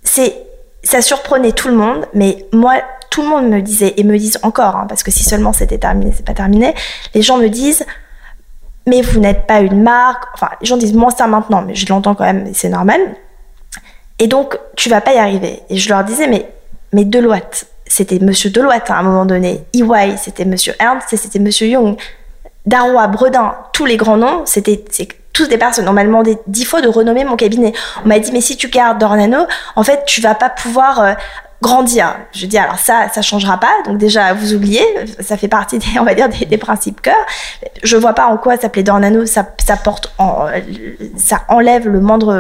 [0.04, 0.36] C'est
[0.84, 2.76] ça surprenait tout le monde, mais moi,
[3.16, 5.78] tout le monde me disait, et me disent encore, hein, parce que si seulement c'était
[5.78, 6.76] terminé, c'est pas terminé,
[7.14, 7.86] les gens me disent,
[8.88, 10.26] mais vous n'êtes pas une marque.
[10.34, 13.00] Enfin, les gens disent moins ça maintenant, mais je l'entends quand même, c'est normal.
[14.20, 15.62] Et donc, tu vas pas y arriver.
[15.70, 16.52] Et je leur disais, mais,
[16.92, 19.64] mais Deloitte, c'était Monsieur Deloitte à un moment donné.
[19.74, 21.96] EY, c'était Monsieur Ernst c'était Monsieur Young.
[22.66, 24.84] Darrois, Bredin, tous les grands noms, c'était
[25.32, 25.86] tous des personnes.
[25.86, 27.72] Normalement, des dix fois de renommer mon cabinet.
[28.04, 29.46] On m'a dit, mais si tu gardes Dornano,
[29.78, 31.14] en fait, tu vas pas pouvoir euh,
[31.62, 32.16] grandir.
[32.32, 33.74] Je dis, alors ça, ça changera pas.
[33.86, 34.86] Donc déjà, vous oubliez,
[35.20, 37.16] ça fait partie des, on va dire, des, principes cœur.
[37.84, 40.48] Je vois pas en quoi s'appeler Dornano, ça, ça porte, en,
[41.18, 42.34] ça enlève le moindre,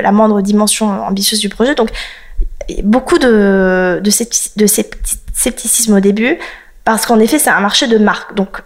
[0.00, 1.74] la moindre dimension ambitieuse du projet.
[1.74, 1.90] Donc,
[2.82, 4.10] beaucoup de, de,
[4.56, 6.38] de scepticisme au début,
[6.84, 8.34] parce qu'en effet, c'est un marché de marque.
[8.34, 8.62] Donc,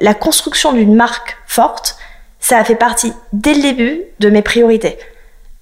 [0.00, 1.96] la construction d'une marque forte,
[2.40, 4.98] ça a fait partie dès le début de mes priorités.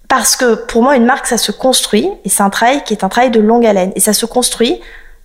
[0.09, 3.05] Parce que pour moi, une marque, ça se construit, et c'est un travail qui est
[3.05, 3.93] un travail de longue haleine.
[3.97, 4.81] Et ça se construit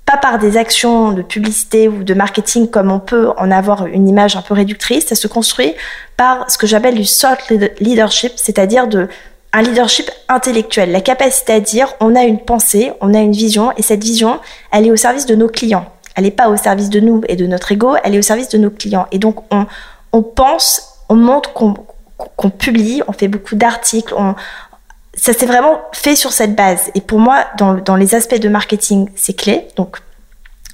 [0.05, 4.07] pas par des actions de publicité ou de marketing comme on peut en avoir une
[4.07, 5.75] image un peu réductrice, ça se construit
[6.17, 9.07] par ce que j'appelle du soft leadership, c'est-à-dire de
[9.53, 13.73] un leadership intellectuel, la capacité à dire on a une pensée, on a une vision,
[13.77, 14.39] et cette vision,
[14.71, 15.85] elle est au service de nos clients.
[16.15, 18.49] Elle n'est pas au service de nous et de notre ego, elle est au service
[18.49, 19.07] de nos clients.
[19.11, 19.65] Et donc, on,
[20.13, 24.35] on pense, on montre qu'on publie, on fait beaucoup d'articles, on,
[25.21, 26.89] ça s'est vraiment fait sur cette base.
[26.95, 29.67] Et pour moi, dans, dans les aspects de marketing, c'est clé.
[29.77, 29.97] Donc,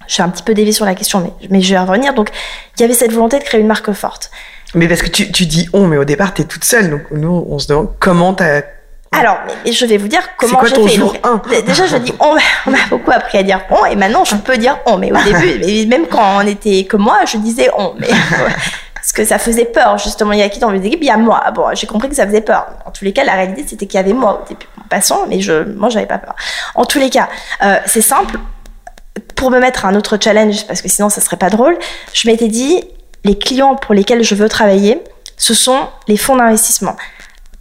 [0.07, 2.13] je suis un petit peu déviée sur la question, mais, mais je vais revenir.
[2.13, 2.29] Donc,
[2.77, 4.31] il y avait cette volonté de créer une marque forte.
[4.73, 6.89] Mais parce que tu, tu dis on, mais au départ, tu es toute seule.
[6.89, 8.63] Donc, nous, on se demande comment tu as
[9.13, 10.95] alors, je vais vous dire comment j'ai fait.
[10.95, 11.15] Jour
[11.65, 12.35] déjà, je dis on,
[12.67, 14.97] on m'a beaucoup appris à dire on, et maintenant je peux dire on.
[14.97, 17.95] Mais au début, même quand on était que moi, je disais on.
[17.97, 18.09] Mais
[19.07, 20.33] parce que ça faisait peur justement.
[20.33, 21.41] Il y a qui dans les équipes Il y a moi.
[21.55, 22.67] Bon, j'ai compris que ça faisait peur.
[22.85, 24.65] En tous les cas, la réalité c'était qu'il y avait moi au début.
[24.89, 26.35] Passant, mais je, moi, j'avais pas peur.
[26.75, 27.29] En tous les cas,
[27.63, 28.37] euh, c'est simple.
[29.35, 31.77] Pour me mettre un autre challenge, parce que sinon ça serait pas drôle,
[32.13, 32.83] je m'étais dit
[33.23, 35.01] les clients pour lesquels je veux travailler,
[35.37, 36.97] ce sont les fonds d'investissement,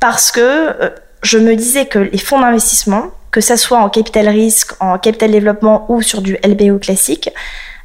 [0.01, 0.91] parce que euh,
[1.23, 5.31] je me disais que les fonds d'investissement, que ça soit en capital risque, en capital
[5.31, 7.31] développement ou sur du LBO classique,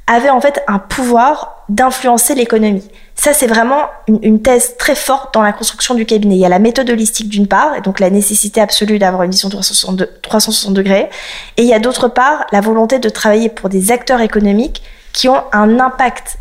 [0.07, 2.89] avaient en fait un pouvoir d'influencer l'économie.
[3.21, 6.37] Ça, c'est vraiment une, thèse très forte dans la construction du cabinet.
[6.37, 9.29] Il y a la méthode holistique d'une part, et donc la nécessité absolue d'avoir une
[9.29, 11.07] vision 360, 360 degrés,
[11.55, 14.81] et il y a d'autre part la volonté de travailler pour des acteurs économiques
[15.13, 16.39] qui ont un impact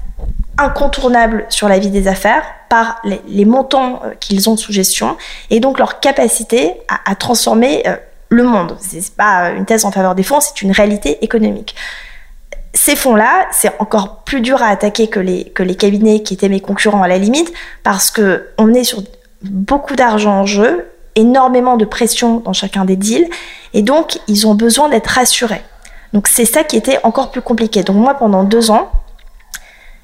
[0.57, 5.19] incontournable sur la vie des affaires par les, montants euh, qu'ils ont sous gestion
[5.51, 7.97] et donc leur capacité à, transformer euh,
[8.31, 8.79] le monde.
[8.81, 11.75] C'est pas une thèse en faveur des fonds, c'est une réalité économique.
[12.83, 16.49] Ces fonds-là, c'est encore plus dur à attaquer que les, que les cabinets qui étaient
[16.49, 19.03] mes concurrents à la limite, parce que on est sur
[19.43, 23.29] beaucoup d'argent en jeu, énormément de pression dans chacun des deals,
[23.75, 25.61] et donc ils ont besoin d'être rassurés.
[26.15, 27.83] Donc c'est ça qui était encore plus compliqué.
[27.83, 28.91] Donc moi, pendant deux ans,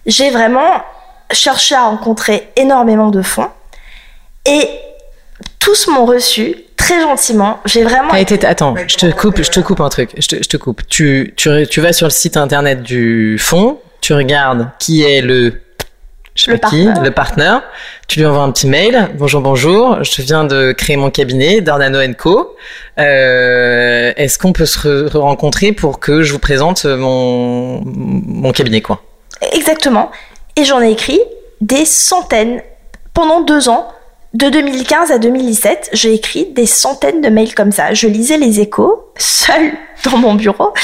[0.05, 0.83] j'ai vraiment
[1.31, 3.49] cherché à rencontrer énormément de fonds
[4.45, 4.69] et
[5.61, 6.57] tous m'ont reçu
[6.87, 7.59] très gentiment.
[7.65, 8.15] J'ai vraiment.
[8.15, 8.45] été...
[8.47, 10.11] Attends, je te coupe, je te coupe un truc.
[10.17, 10.83] Je te, je te coupe.
[10.89, 15.63] Tu, tu, tu vas sur le site internet du fonds, tu regardes qui est le
[16.35, 17.63] je sais le pas qui, le partenaire.
[18.09, 19.09] Tu lui envoies un petit mail.
[19.15, 20.05] Bonjour, bonjour.
[20.05, 22.55] Je viens de créer mon cabinet, Dornano Co.
[22.99, 29.03] Euh, Est-ce qu'on peut se rencontrer pour que je vous présente mon, mon cabinet, quoi?
[29.53, 30.11] Exactement.
[30.57, 31.21] Et j'en ai écrit
[31.63, 32.61] des centaines
[33.15, 33.89] pendant deux ans.
[34.37, 37.95] De 2015 à 2017, j'ai écrit des centaines de mails comme ça.
[37.95, 39.73] Je lisais les échos, seul
[40.05, 40.75] dans mon bureau,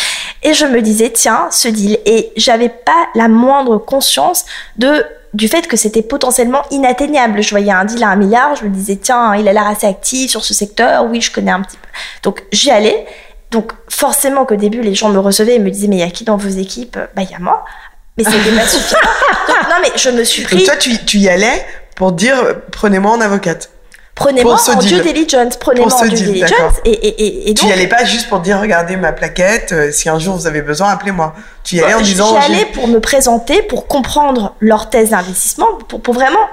[0.43, 1.99] et je me disais, tiens, ce deal.
[2.07, 4.47] Et j'avais pas la moindre conscience
[4.79, 7.43] de du fait que c'était potentiellement inatteignable.
[7.43, 9.87] Je voyais un deal à un milliard, je me disais, tiens, il a l'air assez
[9.87, 11.88] actif sur ce secteur, oui, je connais un petit peu.
[12.23, 13.05] Donc j'y allais.
[13.51, 16.11] Donc forcément qu'au début, les gens me recevaient et me disaient, mais il y a
[16.11, 16.99] qui dans vos équipes?
[17.15, 17.67] Bah, il y a moi.
[18.17, 18.97] Mais c'était pas suffisant.
[19.69, 20.57] non, mais je me suis pris.
[20.57, 22.37] Donc toi, tu, tu y allais pour dire
[22.70, 23.70] prenez-moi en avocate.
[24.14, 26.74] Prenez-moi en due diligence, prenez-moi en due diligence.
[26.85, 29.90] Et, et, et, donc, tu y allais pas juste pour dire regardez ma plaquette, euh,
[29.90, 31.35] si un jour vous avez besoin, appelez-moi.
[31.64, 32.40] Tu y allais en bah, disant.
[32.40, 36.46] J'y allais pour me présenter, pour comprendre leur thèse d'investissement, pour, pour vraiment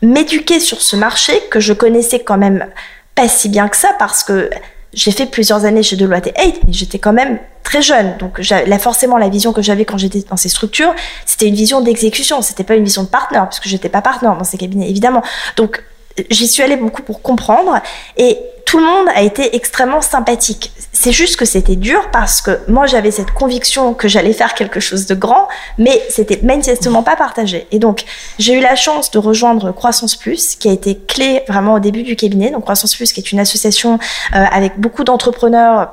[0.00, 2.66] m'éduquer sur ce marché que je connaissais quand même
[3.14, 4.50] pas si bien que ça parce que
[4.92, 8.16] j'ai fait plusieurs années chez Deloitte et mais j'étais quand même très jeune.
[8.18, 11.80] Donc là, forcément, la vision que j'avais quand j'étais dans ces structures, c'était une vision
[11.80, 12.42] d'exécution.
[12.42, 15.22] C'était pas une vision de partenaire, puisque j'étais pas partenaire dans ces cabinets, évidemment.
[15.56, 15.82] Donc
[16.30, 17.80] j'y suis allée beaucoup pour comprendre
[18.16, 18.38] et
[18.72, 20.72] tout le monde a été extrêmement sympathique.
[20.92, 24.80] C'est juste que c'était dur parce que moi j'avais cette conviction que j'allais faire quelque
[24.80, 27.66] chose de grand, mais c'était manifestement pas partagé.
[27.70, 28.04] Et donc
[28.38, 32.02] j'ai eu la chance de rejoindre Croissance Plus, qui a été clé vraiment au début
[32.02, 32.50] du cabinet.
[32.50, 33.98] Donc Croissance Plus, qui est une association
[34.34, 35.90] euh, avec beaucoup d'entrepreneurs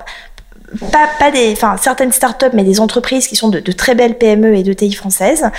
[0.91, 4.17] pas, pas des, enfin, certaines startups, mais des entreprises qui sont de, de très belles
[4.17, 5.49] PME et de TI françaises.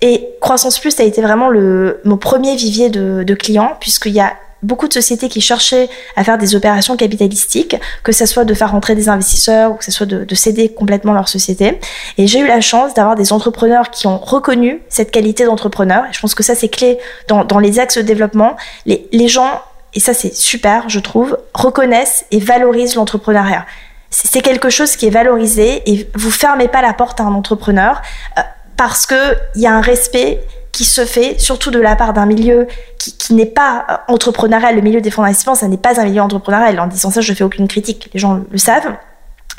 [0.00, 4.34] Et Croissance Plus a été vraiment le, mon premier vivier de, clients, puisqu'il y a
[4.62, 8.70] beaucoup de sociétés qui cherchaient à faire des opérations capitalistiques, que ce soit de faire
[8.70, 11.78] rentrer des investisseurs ou que ce soit de, de céder complètement leur société.
[12.16, 16.04] Et j'ai eu la chance d'avoir des entrepreneurs qui ont reconnu cette qualité d'entrepreneur.
[16.12, 18.56] Je pense que ça, c'est clé dans, les axes de développement.
[18.86, 19.60] Les, les gens,
[19.92, 23.66] et ça c'est super, je trouve, reconnaissent et valorisent l'entrepreneuriat.
[24.10, 28.00] C'est quelque chose qui est valorisé et vous fermez pas la porte à un entrepreneur
[28.38, 28.42] euh,
[28.76, 30.40] parce que il y a un respect
[30.72, 32.66] qui se fait, surtout de la part d'un milieu
[32.98, 34.74] qui, qui n'est pas euh, entrepreneurial.
[34.74, 36.80] Le milieu des fonds d'investissement, ça n'est pas un milieu entrepreneurial.
[36.80, 38.10] En disant ça, je fais aucune critique.
[38.12, 38.96] Les gens le savent.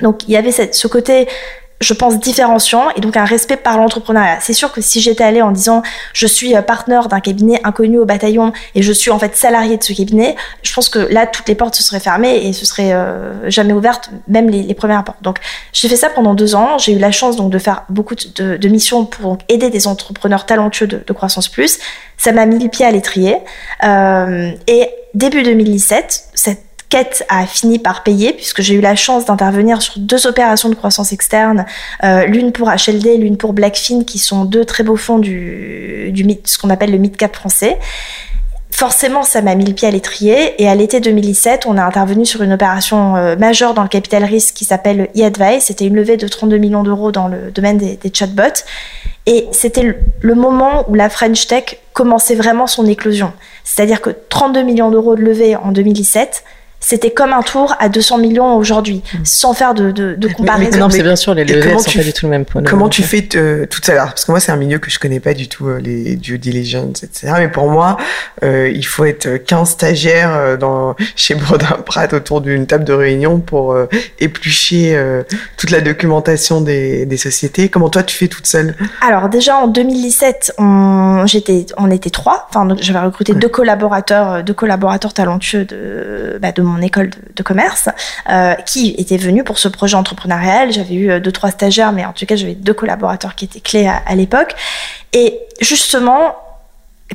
[0.01, 1.28] Donc, il y avait ce côté
[1.82, 4.40] je pense, différenciant et donc un respect par l'entrepreneuriat.
[4.40, 5.84] C'est sûr que si j'étais allée en disant
[6.14, 9.78] je suis euh, partenaire d'un cabinet inconnu au bataillon et je suis en fait salarié
[9.78, 12.66] de ce cabinet, je pense que là toutes les portes se seraient fermées et ce
[12.66, 15.22] serait euh, jamais ouvertes, même les, premières portes.
[15.22, 15.40] Donc
[15.74, 16.78] j'ai fait ça pendant deux ans.
[16.78, 20.88] J'ai eu la chance donc de faire beaucoup de, missions pour aider des entrepreneurs talentueux
[20.88, 21.80] de, de croissance plus.
[22.18, 23.38] Ça m'a mis le pied à l'étrier
[23.84, 29.26] euh, et début 2017, cette quête a fini par payer puisque j'ai eu la chance
[29.26, 31.65] d'intervenir sur deux opérations de croissance externe,
[32.04, 36.26] euh, l'une pour HLD, l'une pour Blackfin, qui sont deux très beaux fonds du, du
[36.45, 37.78] ce qu'on appelle le mid-cap français.
[38.71, 42.26] Forcément, ça m'a mis le pied à l'étrier et à l'été 2017, on a intervenu
[42.26, 45.65] sur une opération euh, majeure dans le capital risque qui s'appelle e-advice.
[45.65, 48.65] C'était une levée de 32 millions d'euros dans le domaine des, des chatbots
[49.28, 53.32] et c'était le, le moment où la French Tech commençait vraiment son éclosion.
[53.63, 56.43] C'est-à-dire que 32 millions d'euros de levée en 2017,
[56.86, 59.17] c'était comme un tour à 200 millions aujourd'hui, mmh.
[59.24, 60.69] sans faire de, de, de comparaison.
[60.71, 62.62] Mais, non, c'est bien sûr, les levées ne sont pas du tout le même point.
[62.62, 65.19] Comment tu fais euh, tout ça Parce que moi, c'est un milieu que je connais
[65.19, 67.34] pas du tout, euh, les due diligence, etc.
[67.39, 67.98] Mais pour moi,
[68.43, 72.93] euh, il faut être 15 stagiaires euh, dans, chez Brodin Pratt autour d'une table de
[72.93, 73.88] réunion pour euh,
[74.19, 75.24] éplucher euh,
[75.58, 77.69] toute la documentation des, des, sociétés.
[77.69, 78.76] Comment toi, tu fais toute seule?
[79.02, 82.48] Alors déjà, en 2017, on, j'étais, on était trois.
[82.50, 83.39] Enfin, j'avais recruté ouais.
[83.39, 87.90] deux collaborateurs, deux collaborateurs talentueux de, bah, de mon école de, commerce,
[88.30, 90.72] euh, qui était venu pour ce projet entrepreneurial.
[90.72, 93.88] J'avais eu deux, trois stagiaires, mais en tout cas, j'avais deux collaborateurs qui étaient clés
[93.88, 94.56] à l'époque.
[95.14, 96.36] Et justement,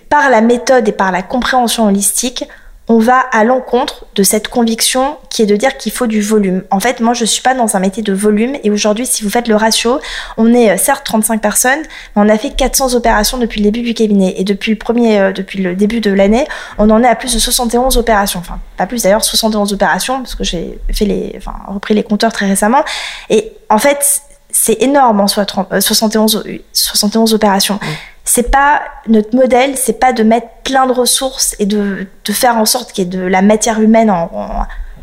[0.08, 2.44] par la méthode et par la compréhension holistique,
[2.90, 6.64] on va à l'encontre de cette conviction qui est de dire qu'il faut du volume.
[6.72, 9.30] En fait, moi, je suis pas dans un métier de volume et aujourd'hui, si vous
[9.30, 10.00] faites le ratio,
[10.36, 11.78] on est euh, certes 35 personnes,
[12.16, 15.20] mais on a fait 400 opérations depuis le début du cabinet et depuis le premier,
[15.20, 16.48] euh, depuis le début de l'année,
[16.78, 18.40] on en est à plus de 71 opérations.
[18.40, 22.32] Enfin, pas plus d'ailleurs, 71 opérations parce que j'ai fait les, enfin, repris les compteurs
[22.32, 22.82] très récemment.
[23.28, 27.76] Et en fait, c'est énorme en soi, 30, 71, 71 opérations.
[27.76, 32.56] Mmh c'est pas notre modèle, c'est pas de mettre plein de ressources et de, faire
[32.56, 34.30] en sorte qu'il y ait de la matière humaine en,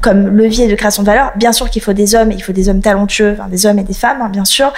[0.01, 1.31] comme levier de création de valeur.
[1.35, 3.93] Bien sûr qu'il faut des hommes, il faut des hommes talentueux, des hommes et des
[3.93, 4.71] femmes, hein, bien sûr.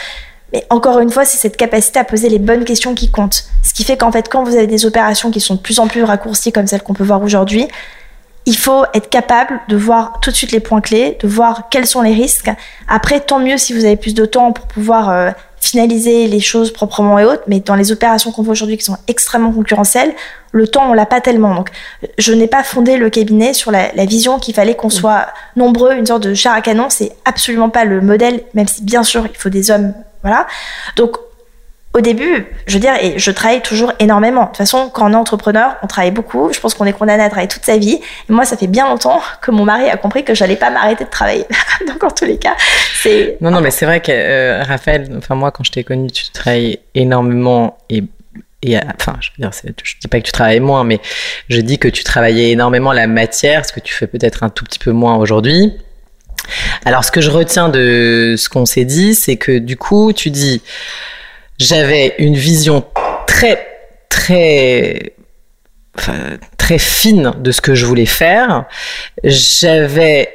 [0.54, 3.46] Mais encore une fois, c'est cette capacité à poser les bonnes questions qui compte.
[3.64, 5.88] Ce qui fait qu'en fait, quand vous avez des opérations qui sont de plus en
[5.88, 7.68] plus raccourcies comme celles qu'on peut voir aujourd'hui,
[8.46, 11.86] il faut être capable de voir tout de suite les points clés, de voir quels
[11.86, 12.50] sont les risques.
[12.88, 16.72] Après, tant mieux si vous avez plus de temps pour pouvoir euh, finaliser les choses
[16.72, 20.14] proprement et autres, mais dans les opérations qu'on voit aujourd'hui qui sont extrêmement concurrentielles,
[20.52, 21.54] le temps on l'a pas tellement.
[21.56, 21.70] Donc,
[22.18, 25.94] je n'ai pas fondé le cabinet sur la, la vision qu'il fallait qu'on soit nombreux,
[25.94, 26.90] une sorte de char à canon.
[26.90, 29.94] C'est absolument pas le modèle, même si bien sûr il faut des hommes,
[30.24, 30.48] voilà.
[30.96, 31.18] Donc
[31.94, 34.44] au début, je veux dire, et je travaille toujours énormément.
[34.44, 36.52] De toute façon, quand on est entrepreneur, on travaille beaucoup.
[36.54, 38.00] Je pense qu'on est condamné à travailler toute sa vie.
[38.28, 41.10] Moi, ça fait bien longtemps que mon mari a compris que j'allais pas m'arrêter de
[41.10, 41.46] travailler.
[41.88, 42.56] Donc, en tous les cas,
[43.02, 43.38] c'est.
[43.42, 46.30] Non, non, mais c'est vrai que euh, Raphaël, enfin moi, quand je t'ai connu, tu
[46.30, 48.04] travailles énormément et
[48.62, 49.52] et enfin, je veux dire,
[49.84, 51.00] je dis pas que tu travailles moins, mais
[51.48, 54.66] je dis que tu travaillais énormément la matière, ce que tu fais peut-être un tout
[54.66, 55.74] petit peu moins aujourd'hui.
[56.84, 60.30] Alors, ce que je retiens de ce qu'on s'est dit, c'est que du coup, tu
[60.30, 60.62] dis,
[61.60, 62.86] j'avais une vision
[63.28, 63.68] très,
[64.10, 65.14] très,
[66.58, 68.66] très fine de ce que je voulais faire.
[69.24, 70.34] J'avais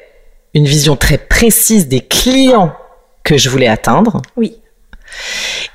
[0.52, 2.74] une vision très précise des clients
[3.24, 4.20] que je voulais atteindre.
[4.36, 4.58] Oui.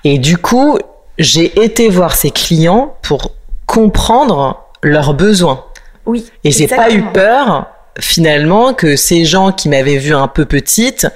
[0.04, 0.78] Et du coup,
[1.18, 3.34] j'ai été voir ces clients pour
[3.66, 5.66] comprendre leurs besoins.
[6.06, 6.30] Oui.
[6.44, 7.68] Et j'ai pas eu peur
[8.00, 11.08] finalement que ces gens qui m'avaient vu un peu petite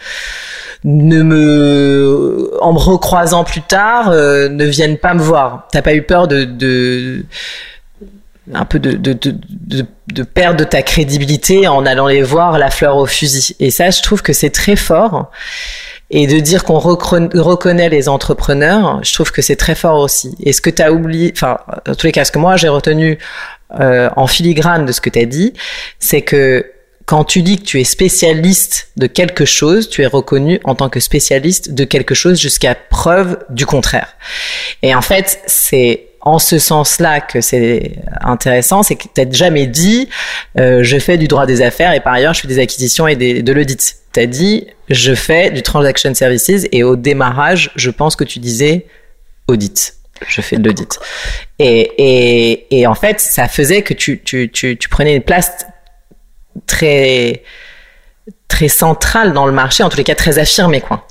[0.83, 5.67] ne me, en me recroisant plus tard, euh, ne viennent pas me voir.
[5.71, 7.25] T'as pas eu peur de, de
[8.53, 12.69] un peu de, de, de, de, de perdre ta crédibilité en allant les voir la
[12.69, 13.55] fleur au fusil?
[13.59, 15.31] Et ça, je trouve que c'est très fort.
[16.09, 20.35] Et de dire qu'on reconnaît les entrepreneurs, je trouve que c'est très fort aussi.
[20.43, 22.67] Et ce que tu as oublié, enfin, dans tous les cas, ce que moi j'ai
[22.67, 23.17] retenu
[23.79, 25.53] euh, en filigrane de ce que tu as dit,
[25.97, 26.72] c'est que
[27.05, 30.89] quand tu dis que tu es spécialiste de quelque chose, tu es reconnu en tant
[30.89, 34.15] que spécialiste de quelque chose jusqu'à preuve du contraire.
[34.81, 39.67] Et en fait, c'est en ce sens-là que c'est intéressant, c'est que tu n'as jamais
[39.67, 40.07] dit
[40.57, 43.17] euh, je fais du droit des affaires et par ailleurs je fais des acquisitions et
[43.17, 43.97] des, de l'audit.
[44.13, 48.39] Tu as dit je fais du transaction services et au démarrage, je pense que tu
[48.39, 48.85] disais
[49.49, 49.95] audit.
[50.25, 50.97] Je fais de l'audit.
[51.59, 55.65] Et, et, et en fait, ça faisait que tu, tu, tu, tu prenais une place
[56.67, 57.43] très
[58.47, 61.07] très centrale dans le marché, en tous les cas très affirmée, quoi.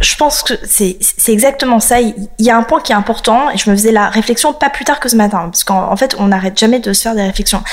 [0.00, 2.00] Je pense que c'est exactement ça.
[2.00, 4.68] Il y a un point qui est important et je me faisais la réflexion pas
[4.68, 7.22] plus tard que ce matin, parce qu'en fait, on n'arrête jamais de se faire des
[7.22, 7.64] réflexions.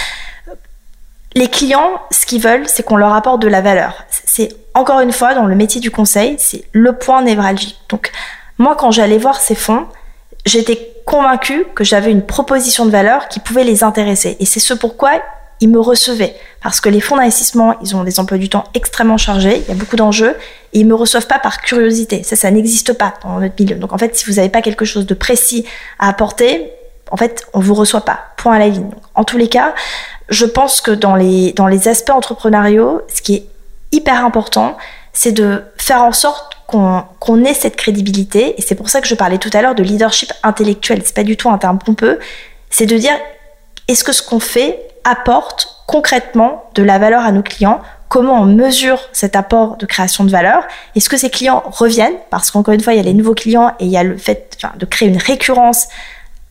[1.34, 4.06] Les clients, ce qu'ils veulent, c'est qu'on leur apporte de la valeur.
[4.10, 7.80] C'est encore une fois dans le métier du conseil, c'est le point névralgique.
[7.90, 8.12] Donc,
[8.58, 9.88] moi, quand j'allais voir ces fonds,
[10.46, 14.38] j'étais convaincue que j'avais une proposition de valeur qui pouvait les intéresser.
[14.40, 15.22] Et c'est ce pourquoi
[15.62, 16.36] ils me recevaient.
[16.62, 19.72] Parce que les fonds d'investissement, ils ont des emplois du temps extrêmement chargés, il y
[19.72, 20.36] a beaucoup d'enjeux,
[20.74, 22.24] et ils me reçoivent pas par curiosité.
[22.24, 23.76] Ça, ça n'existe pas dans notre milieu.
[23.76, 25.66] Donc en fait, si vous n'avez pas quelque chose de précis
[26.00, 26.72] à apporter,
[27.12, 28.20] en fait, on vous reçoit pas.
[28.38, 28.90] Point à la ligne.
[29.16, 29.76] en tous les cas,
[30.30, 33.46] je pense que dans les, dans les aspects entrepreneuriaux, ce qui est
[33.92, 34.78] hyper important,
[35.14, 38.56] c'est de faire en sorte qu'on ait cette crédibilité.
[38.58, 41.02] Et c'est pour ça que je parlais tout à l'heure de leadership intellectuel.
[41.04, 42.18] C'est pas du tout un terme pompeux.
[42.70, 43.14] C'est de dire,
[43.90, 47.82] est-ce que ce qu'on fait apporte concrètement de la valeur à nos clients?
[48.10, 50.64] Comment on mesure cet apport de création de valeur?
[50.96, 52.18] Est-ce que ces clients reviennent?
[52.30, 54.18] Parce qu'encore une fois, il y a les nouveaux clients et il y a le
[54.18, 55.88] fait de créer une récurrence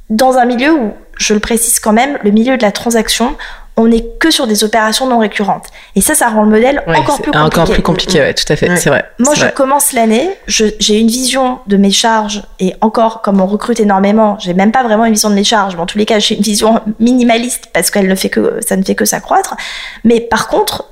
[0.09, 3.37] dans un milieu où, je le précise quand même, le milieu de la transaction,
[3.81, 5.66] on n'est que sur des opérations non récurrentes.
[5.97, 7.39] Et ça, ça rend le modèle encore plus compliqué.
[7.39, 9.05] Encore plus compliqué, ouais, tout à fait, c'est vrai.
[9.18, 13.81] Moi, je commence l'année, j'ai une vision de mes charges, et encore, comme on recrute
[13.81, 16.18] énormément, j'ai même pas vraiment une vision de mes charges, mais en tous les cas,
[16.18, 19.57] j'ai une vision minimaliste parce qu'elle ne fait que, ça ne fait que s'accroître.
[20.05, 20.87] Mais par contre,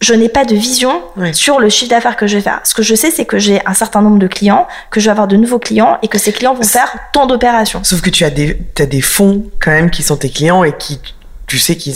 [0.00, 2.60] je n'ai pas de vision sur le chiffre d'affaires que je vais faire.
[2.64, 5.10] Ce que je sais, c'est que j'ai un certain nombre de clients, que je vais
[5.10, 7.82] avoir de nouveaux clients et que ces clients vont faire tant d'opérations.
[7.82, 10.72] Sauf que tu as des, as des fonds quand même qui sont tes qu'ils et
[10.78, 11.00] qui
[11.48, 11.94] tu sais qu'ils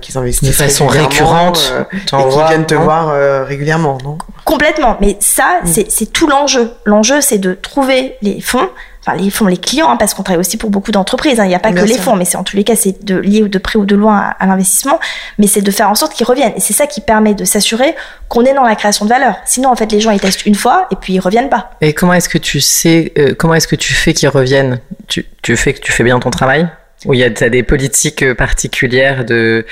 [0.00, 4.18] qu'ils investissent de façon récurrente euh, et qu'ils viennent te voir euh, régulièrement, non?
[4.44, 4.98] Complètement.
[5.00, 5.68] Mais ça, mm.
[5.88, 6.70] c'est tout l'enjeu.
[6.84, 8.68] L'enjeu, c'est de trouver les fonds,
[9.00, 11.40] enfin les fonds, les clients, hein, parce qu'on travaille aussi pour beaucoup d'entreprises.
[11.40, 11.44] Hein.
[11.44, 13.16] Il n'y a pas que les fonds, mais c'est en tous les cas, c'est de
[13.16, 15.00] lié de près ou de loin à, l'investissement.
[15.38, 16.52] Mais c'est de faire en sorte qu'ils reviennent.
[16.54, 17.94] Et c'est ça qui permet de s'assurer
[18.28, 19.36] qu'on est dans la création de valeur.
[19.46, 21.70] Sinon, en fait, les gens ils testent une fois et puis ils reviennent pas.
[21.80, 24.78] Et comment est-ce que tu sais, euh, comment est-ce que tu fais qu'ils reviennent?
[25.08, 26.68] Tu, tu fais que tu fais bien ton travail?
[27.04, 29.64] Où il y a des politiques euh, particulières de,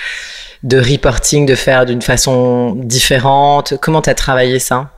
[0.64, 3.74] reporting, de faire d'une façon différente.
[3.80, 4.90] Comment tu as travaillé ça?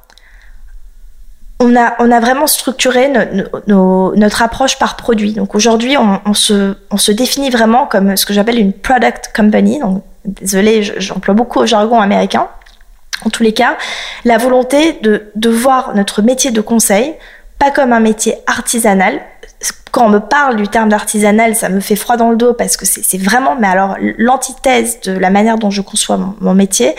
[1.62, 3.12] On a, vraiment structuré
[3.66, 5.34] notre approche par produit.
[5.34, 9.78] Donc aujourd'hui, on, se, définit vraiment comme ce que j'appelle une product company.
[9.78, 12.48] Donc, désolé, j'emploie beaucoup au jargon américain.
[13.26, 13.76] En tous les cas,
[14.24, 17.14] la volonté de voir notre métier de conseil
[17.60, 19.20] pas comme un métier artisanal,
[19.90, 22.76] quand on me parle du terme d'artisanal, ça me fait froid dans le dos parce
[22.76, 26.94] que c'est vraiment, mais alors, l'antithèse de la manière dont je conçois mon, métier.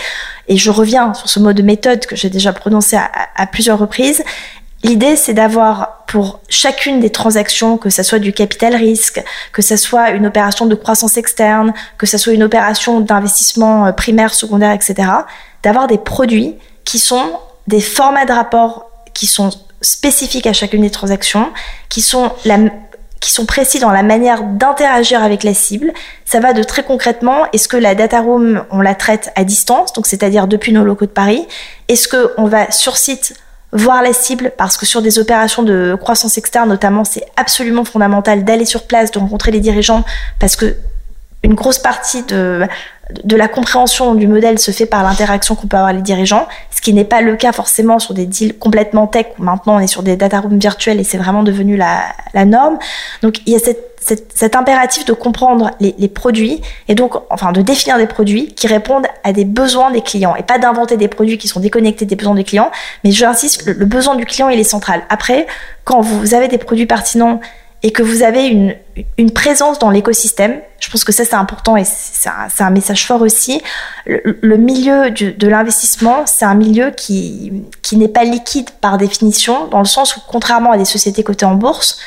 [0.48, 4.24] Et je reviens sur ce mot de méthode que j'ai déjà prononcé à, plusieurs reprises.
[4.84, 9.24] L'idée, c'est d'avoir pour chacune des transactions, que ce soit du capital risque,
[9.54, 13.92] que ce soit une opération de croissance externe, que ce soit une opération d'investissement euh,
[13.92, 15.08] primaire, secondaire, etc.,
[15.64, 20.90] d'avoir des produits qui sont des formats de rapport qui sont spécifiques à chacune des
[20.90, 21.52] transactions,
[21.90, 22.58] qui sont, la,
[23.20, 25.94] qui sont précis dans la manière d'interagir avec la cible.
[26.26, 29.94] Ça va de très concrètement, est-ce que la data room, on la traite à distance,
[29.94, 31.48] donc c'est-à-dire depuis nos locaux de Paris?
[31.88, 33.36] Est-ce qu'on va sur site
[33.74, 34.52] voir la cible?
[34.58, 39.12] Parce que sur des opérations de croissance externe notamment, c'est absolument fondamental d'aller sur place,
[39.12, 40.04] de rencontrer les dirigeants
[40.40, 40.76] parce que
[41.44, 42.68] une grosse partie de,
[43.24, 46.82] de la compréhension du modèle se fait par l'interaction qu'on peut avoir les dirigeants, ce
[46.82, 49.88] qui n'est pas le cas forcément sur des deals complètement tech où maintenant on est
[49.88, 52.14] sur des data rooms virtuels et c'est vraiment devenu la,
[52.46, 52.78] norme.
[53.22, 57.62] Donc il y a cet impératif de comprendre les, les, produits et donc enfin de
[57.62, 61.38] définir des produits qui répondent à des besoins des clients et pas d'inventer des produits
[61.38, 62.72] qui sont déconnectés des besoins des clients.
[63.04, 65.04] Mais je insiste, le, le besoin du client il est central.
[65.10, 65.46] Après,
[65.84, 67.40] quand vous avez des produits pertinents
[67.84, 68.48] et que vous avez
[69.18, 70.62] une, présence dans l'écosystème.
[70.80, 72.30] Je pense que ça, c'est important et c'est
[72.60, 73.62] un, message fort aussi.
[74.06, 79.80] Le, milieu de l'investissement, c'est un milieu qui, qui n'est pas liquide par définition, dans
[79.80, 82.00] le sens où, contrairement à des sociétés cotées en bourse,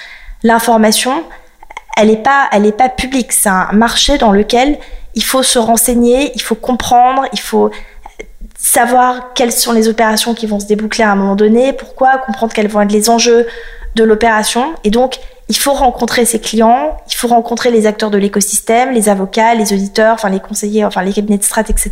[0.45, 1.25] l'information,
[1.97, 2.49] elle n'est pas,
[2.79, 3.33] pas publique.
[3.33, 4.79] C'est un marché dans lequel
[5.15, 7.71] il faut se renseigner, il faut comprendre, il faut
[8.57, 12.53] savoir quelles sont les opérations qui vont se déboucler à un moment donné, pourquoi, comprendre
[12.53, 13.47] quels vont être les enjeux
[13.95, 14.75] de l'opération.
[14.85, 15.19] Et donc,
[15.49, 19.73] il faut rencontrer ses clients, il faut rencontrer les acteurs de l'écosystème, les avocats, les
[19.73, 21.91] auditeurs, enfin les conseillers, enfin les cabinets de strat, etc.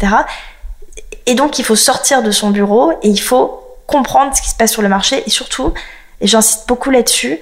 [1.26, 4.54] Et donc, il faut sortir de son bureau et il faut comprendre ce qui se
[4.54, 5.74] passe sur le marché et surtout,
[6.20, 7.40] et j'insiste beaucoup là-dessus,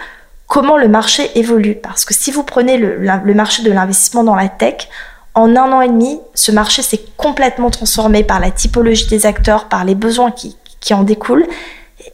[0.48, 1.76] comment le marché évolue.
[1.76, 2.98] Parce que si vous prenez le,
[3.34, 4.88] marché de l'investissement dans la tech,
[5.34, 9.68] en un an et demi, ce marché s'est complètement transformé par la typologie des acteurs,
[9.68, 11.46] par les besoins qui en découlent.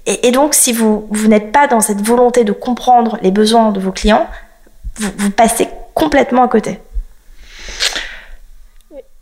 [0.07, 3.80] Et, donc, si vous, vous n'êtes pas dans cette volonté de comprendre les besoins de
[3.80, 4.28] vos clients,
[4.97, 6.80] vous, vous passez complètement à côté.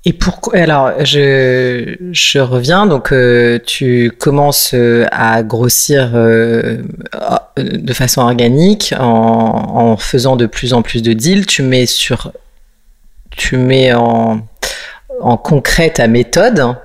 [0.06, 2.86] Et pourquoi Alors, je, je reviens.
[2.86, 6.82] Donc, euh, tu commences euh, à grossir euh,
[7.56, 11.46] de façon organique en, en, faisant de plus en plus de deals.
[11.46, 12.32] Tu mets sur,
[13.30, 14.46] tu mets en,
[15.20, 16.76] en concret ta méthode,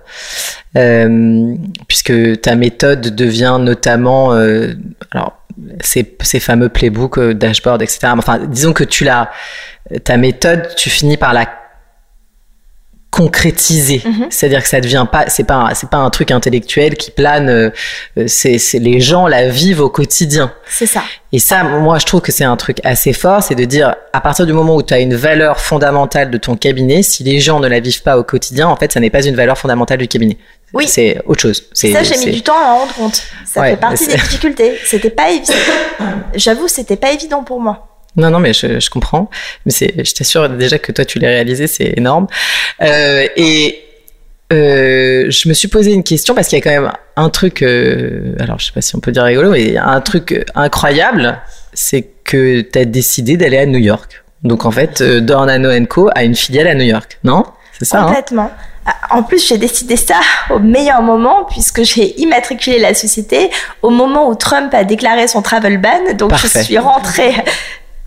[0.78, 1.56] euh,
[1.88, 4.74] puisque ta méthode devient notamment, euh,
[5.12, 5.38] alors
[5.82, 8.08] ces, fameux playbooks, dashboard, etc.
[8.18, 9.30] Enfin, disons que tu l'as,
[10.04, 11.46] ta méthode, tu finis par la
[13.20, 14.02] concrétiser.
[14.06, 14.28] Mm -hmm.
[14.30, 17.50] C'est-à-dire que ça devient pas, c'est pas, c'est pas un truc intellectuel qui plane.
[17.50, 17.70] Euh,
[18.28, 18.58] c'est,
[18.90, 20.48] les gens la vivent au quotidien.
[20.80, 21.04] C'est ça.
[21.36, 24.22] Et ça, moi, je trouve que c'est un truc assez fort, c'est de dire à
[24.28, 27.60] partir du moment où tu as une valeur fondamentale de ton cabinet, si les gens
[27.60, 30.08] ne la vivent pas au quotidien, en fait, ça n'est pas une valeur fondamentale du
[30.08, 30.38] cabinet.
[30.74, 30.86] Oui.
[30.88, 31.60] C'est autre chose.
[31.74, 33.18] Ça, j'ai mis du temps à en rendre compte.
[33.46, 34.72] Ça ouais, fait partie des difficultés.
[34.86, 35.54] C'était pas évident.
[36.46, 37.89] J'avoue, c'était pas évident pour moi.
[38.16, 39.30] Non, non, mais je, je comprends.
[39.66, 42.28] Mais c'est, je t'assure déjà que toi, tu l'as réalisé, c'est énorme.
[42.82, 43.82] Euh, et
[44.52, 47.62] euh, je me suis posé une question parce qu'il y a quand même un truc,
[47.62, 51.40] euh, alors je sais pas si on peut dire rigolo, mais un truc incroyable,
[51.74, 54.24] c'est que tu as décidé d'aller à New York.
[54.44, 57.44] Donc en fait, Dornano Co a une filiale à New York, non?
[57.78, 58.52] C'est ça Complètement.
[58.56, 63.50] Hein en plus, j'ai décidé ça au meilleur moment puisque j'ai immatriculé la société
[63.82, 66.14] au moment où Trump a déclaré son travel ban.
[66.18, 66.60] Donc Parfait.
[66.60, 67.34] je suis rentrée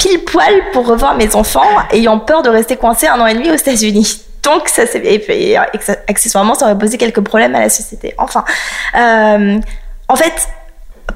[0.03, 3.50] pile poil pour revoir mes enfants, ayant peur de rester coincé un an et demi
[3.50, 4.22] aux États-Unis.
[4.42, 5.57] Donc, ça s'est fait.
[6.09, 8.12] Accessoirement, ça aurait posé quelques problèmes à la société.
[8.18, 8.44] Enfin,
[8.96, 9.59] euh,
[10.09, 10.48] en fait,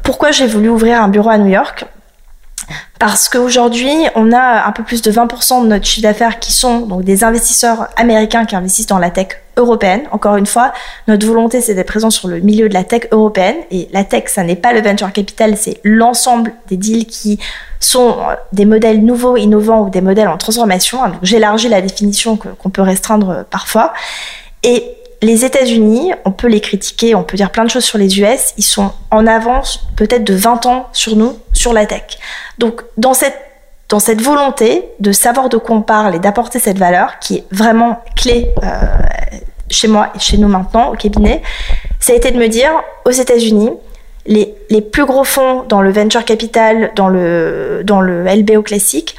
[0.05, 1.85] pourquoi j'ai voulu ouvrir un bureau à New York?
[2.99, 6.81] Parce qu'aujourd'hui, on a un peu plus de 20% de notre chiffre d'affaires qui sont
[6.81, 10.03] donc des investisseurs américains qui investissent dans la tech européenne.
[10.13, 10.73] Encore une fois,
[11.07, 13.57] notre volonté, c'est d'être présent sur le milieu de la tech européenne.
[13.71, 17.39] Et la tech, ça n'est pas le venture capital, c'est l'ensemble des deals qui
[17.81, 18.17] sont
[18.53, 21.03] des modèles nouveaux, innovants ou des modèles en transformation.
[21.07, 23.93] Donc, j'élargis la définition qu'on peut restreindre parfois.
[24.63, 28.21] Et les États-Unis, on peut les critiquer, on peut dire plein de choses sur les
[28.21, 32.19] US, ils sont en avance peut-être de 20 ans sur nous, sur la tech.
[32.59, 37.37] Donc dans cette volonté de savoir de quoi on parle et d'apporter cette valeur qui
[37.37, 38.67] est vraiment clé euh,
[39.71, 41.43] chez moi et chez nous maintenant au cabinet,
[41.99, 42.71] ça a été de me dire
[43.05, 43.71] aux États-Unis,
[44.27, 49.17] les, les plus gros fonds dans le venture capital, dans le, dans le LBO classique,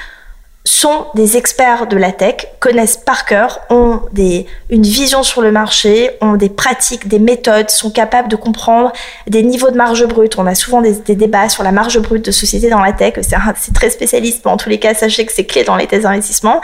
[0.67, 5.51] sont des experts de la tech, connaissent par cœur, ont des, une vision sur le
[5.51, 8.91] marché, ont des pratiques, des méthodes, sont capables de comprendre
[9.27, 10.37] des niveaux de marge brute.
[10.37, 13.13] On a souvent des, débats sur la marge brute de société dans la tech.
[13.21, 16.03] C'est très spécialiste, mais en tous les cas, sachez que c'est clé dans les thèses
[16.03, 16.59] d'investissement.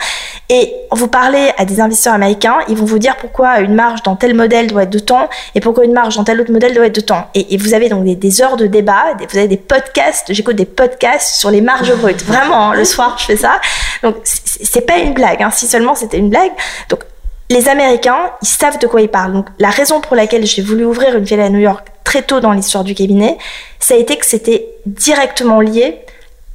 [0.50, 4.16] Et vous parlez à des investisseurs américains, ils vont vous dire pourquoi une marge dans
[4.16, 6.86] tel modèle doit être de temps et pourquoi une marge dans tel autre modèle doit
[6.86, 7.28] être de temps.
[7.34, 11.36] Et, vous avez donc des, heures de débat, vous avez des podcasts, j'écoute des podcasts
[11.36, 12.22] sur les marges brutes.
[12.24, 13.60] Vraiment, hein, le soir, je fais ça.
[14.04, 16.52] Donc, c'est pas une blague, hein, si seulement c'était une blague.
[16.90, 17.00] Donc,
[17.50, 19.32] les Américains, ils savent de quoi ils parlent.
[19.32, 22.40] Donc, la raison pour laquelle j'ai voulu ouvrir une filiale à New York très tôt
[22.40, 23.38] dans l'histoire du cabinet,
[23.80, 26.00] ça a été que c'était directement lié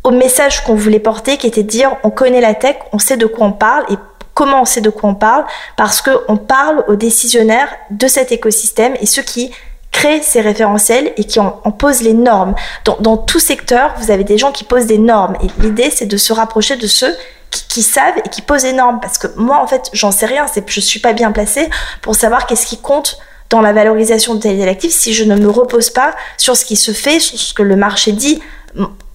[0.03, 3.17] au message qu'on voulait porter, qui était de dire on connaît la tech, on sait
[3.17, 3.95] de quoi on parle et
[4.33, 5.43] comment on sait de quoi on parle,
[5.75, 9.51] parce qu'on parle aux décisionnaires de cet écosystème et ceux qui
[9.91, 12.55] créent ces référentiels et qui en, en posent les normes.
[12.85, 15.35] Dans, dans tout secteur, vous avez des gens qui posent des normes.
[15.43, 17.13] Et l'idée c'est de se rapprocher de ceux
[17.51, 20.45] qui, qui, savent et qui posent énorme parce que moi en fait j'en sais rien.
[20.51, 21.69] C'est je suis pas bien placée
[22.01, 23.17] pour savoir qu'est-ce qui compte
[23.49, 26.75] dans la valorisation de tel actif si je ne me repose pas sur ce qui
[26.75, 28.41] se fait sur ce que le marché dit.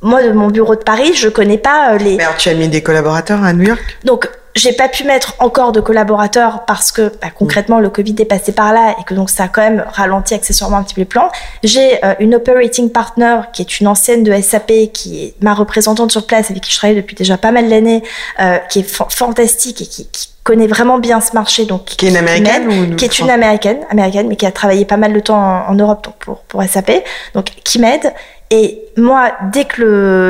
[0.03, 2.69] Moi de mon bureau de Paris je connais pas les mais alors, tu as mis
[2.69, 3.99] des collaborateurs à New York?
[4.03, 8.25] Donc j'ai pas pu mettre encore de collaborateurs parce que bah, concrètement le Covid est
[8.25, 11.01] passé par là et que donc ça a quand même ralenti accessoirement un petit peu
[11.01, 11.29] les plans.
[11.65, 16.13] J'ai euh, une operating partner qui est une ancienne de SAP qui est ma représentante
[16.13, 18.03] sur place avec qui je travaille depuis déjà pas mal d'années,
[18.41, 22.05] euh, qui est fa fantastique et qui, qui, connaît vraiment bien ce marché donc qui
[22.05, 24.99] est une américaine qui, ou qui est une américaine américaine mais qui a travaillé pas
[24.99, 27.03] mal de temps en, en Europe donc pour pour SAP
[27.33, 28.13] donc qui m'aide
[28.51, 29.83] et moi, dès que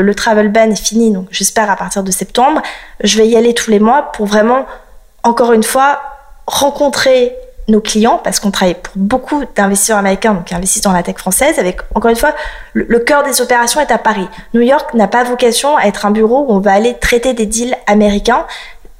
[0.04, 2.62] le, travel ban est fini, donc j'espère à partir de septembre,
[3.02, 4.66] je vais y aller tous les mois pour vraiment,
[5.22, 6.00] encore une fois,
[6.46, 7.34] rencontrer
[7.68, 11.16] nos clients, parce qu'on travaille pour beaucoup d'investisseurs américains, donc qui investissent dans la tech
[11.16, 12.34] française, avec, encore une fois,
[12.74, 14.28] le, le cœur des opérations est à Paris.
[14.52, 17.46] New York n'a pas vocation à être un bureau où on va aller traiter des
[17.46, 18.46] deals américains.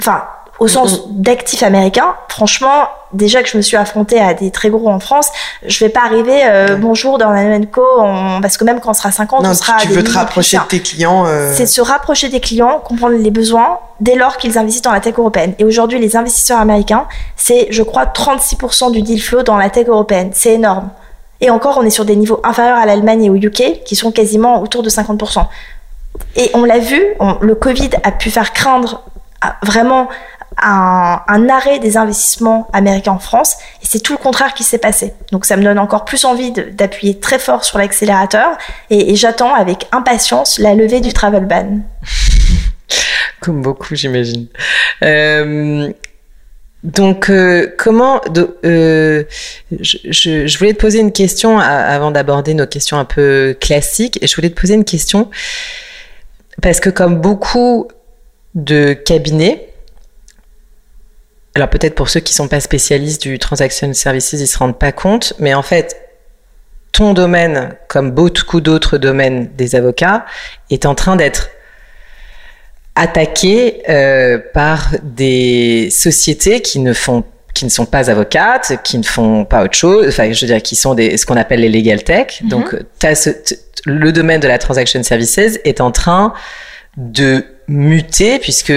[0.01, 0.25] Enfin,
[0.65, 4.89] au sens d'actifs américains, franchement, déjà que je me suis affrontée à des très gros
[4.89, 5.29] en France,
[5.67, 7.83] je vais pas arriver euh, bonjour dans la Co
[8.41, 10.63] parce que même quand on sera 50, non, on sera tu veux te rapprocher de
[10.63, 11.27] tes clients.
[11.27, 11.53] Euh...
[11.55, 15.19] C'est se rapprocher des clients, comprendre les besoins dès lors qu'ils investissent dans la tech
[15.19, 15.53] européenne.
[15.59, 17.07] Et aujourd'hui, les investisseurs américains,
[17.37, 20.31] c'est je crois 36% du deal flow dans la tech européenne.
[20.33, 20.89] C'est énorme.
[21.43, 24.13] Et encore, on est sur des niveaux inférieurs à l'Allemagne et au UK, qui sont
[24.13, 25.45] quasiment autour de 50%.
[26.37, 27.03] Et on l'a vu,
[27.43, 29.03] le Covid a pu faire craindre
[29.63, 30.09] vraiment
[30.63, 35.15] un, arrêt des investissements américains en France, et c'est tout le contraire qui s'est passé.
[35.33, 38.57] Donc ça me donne encore plus envie d'appuyer très fort sur l'accélérateur,
[38.91, 41.81] et, j'attends avec impatience la levée du travel ban.
[43.41, 44.47] Comme beaucoup, j'imagine.
[45.03, 45.93] Euh,
[46.83, 49.25] donc, euh, comment euh,
[49.81, 54.35] je, voulais te poser une question avant d'aborder nos questions un peu classiques, et je
[54.37, 55.31] voulais te poser une question
[56.63, 57.89] parce que comme beaucoup
[58.55, 59.69] de cabinets,
[61.55, 64.93] alors peut-être pour ceux qui sont pas spécialistes du transaction services, ils se rendent pas
[64.93, 65.97] compte, mais en fait,
[66.93, 70.27] ton domaine, comme beaucoup d'autres domaines des avocats,
[70.71, 71.51] est en train d'être
[72.97, 77.25] attaqué euh, par des sociétés qui ne font
[77.55, 80.61] qui ne sont pas avocates, qui ne font pas autre chose, enfin je veux dire
[80.61, 82.43] qui sont des ce qu'on appelle les legal tech.
[82.43, 82.49] Mm-hmm.
[82.49, 82.77] Donc
[83.87, 86.35] le domaine de la transaction services est en train
[86.97, 88.73] de muter puisque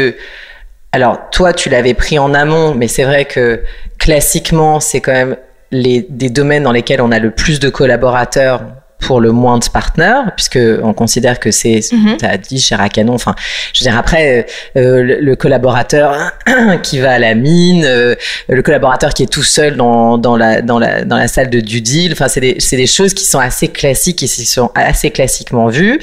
[0.91, 3.63] alors toi tu l'avais pris en amont, mais c'est vrai que
[3.99, 5.37] classiquement c'est quand même
[5.71, 8.63] les des domaines dans lesquels on a le plus de collaborateurs
[8.99, 12.75] pour le moins de partenaires, puisque on considère que c'est, mm tu as dit chez
[12.75, 13.35] Racanon, enfin,
[13.73, 16.31] je veux dire après euh, le, collaborateur
[16.83, 18.15] qui va à la mine, euh,
[18.49, 21.59] le collaborateur qui est tout seul dans, dans la dans la dans la salle de
[21.59, 24.71] due deal, enfin c'est des c'est des choses qui sont assez classiques et qui sont
[24.73, 25.99] assez classiquement vues,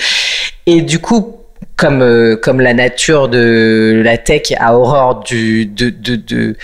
[0.67, 1.44] et du coup
[1.77, 6.57] comme euh, comme la nature de la tech a horreur du de, de,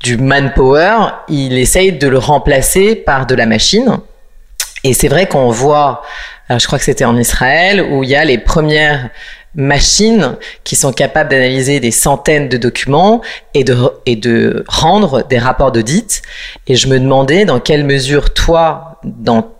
[0.00, 3.98] du manpower, il essaye de le remplacer par de la machine.
[4.84, 6.02] Et c'est vrai qu'on voit,
[6.50, 9.10] je crois que c'était en Israël, où il y a les premières
[9.54, 13.20] machines qui sont capables d'analyser des centaines de documents
[13.54, 13.76] et de,
[14.06, 16.22] et de rendre des rapports d'audit.
[16.66, 19.52] Et je me demandais dans quelle mesure toi, dans,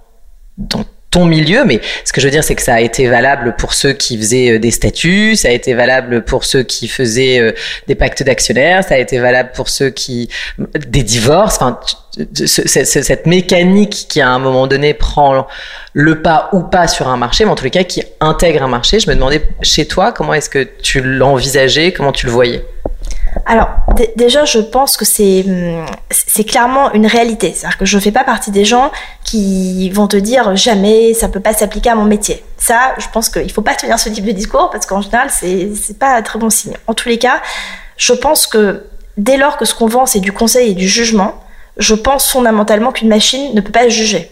[0.58, 3.54] dans ton milieu, mais ce que je veux dire, c'est que ça a été valable
[3.56, 7.38] pour ceux qui faisaient euh, des statuts, ça a été valable pour ceux qui faisaient
[7.38, 7.52] euh,
[7.86, 10.30] des pactes d'actionnaires, ça a été valable pour ceux qui
[10.88, 11.56] des divorces.
[11.56, 11.78] Enfin,
[12.46, 15.46] cette mécanique qui à un moment donné prend
[15.92, 18.68] le pas ou pas sur un marché, mais en tous les cas qui intègre un
[18.68, 18.98] marché.
[18.98, 22.64] Je me demandais chez toi comment est-ce que tu l'envisageais, comment tu le voyais?
[23.46, 23.68] Alors,
[24.16, 27.52] déjà, je pense que c'est hum, c'est clairement une réalité.
[27.54, 28.90] C'est-à-dire que je ne fais pas partie des gens
[29.24, 32.44] qui vont te dire jamais ça peut pas s'appliquer à mon métier.
[32.58, 35.70] Ça, je pense qu'il faut pas tenir ce type de discours parce qu'en général, c'est
[35.74, 36.76] c'est pas un très bon signe.
[36.86, 37.40] En tous les cas,
[37.96, 38.84] je pense que
[39.16, 41.42] dès lors que ce qu'on vend c'est du conseil et du jugement,
[41.78, 44.30] je pense fondamentalement qu'une machine ne peut pas juger.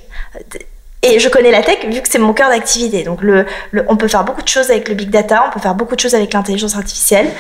[1.02, 3.04] Et je connais la tech vu que c'est mon cœur d'activité.
[3.04, 3.20] Donc,
[3.88, 6.00] on peut faire beaucoup de choses avec le big data, on peut faire beaucoup de
[6.00, 7.30] choses avec l'intelligence artificielle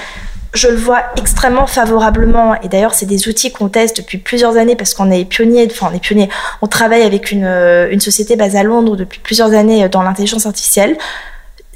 [0.52, 2.60] je le vois extrêmement favorablement.
[2.62, 5.68] Et d'ailleurs, c'est des outils qu'on teste depuis plusieurs années parce qu'on est pionnier.
[5.70, 6.28] Enfin, on est pionnier.
[6.62, 10.46] On travaille avec une, euh, une société basée à Londres depuis plusieurs années dans l'intelligence
[10.46, 10.96] artificielle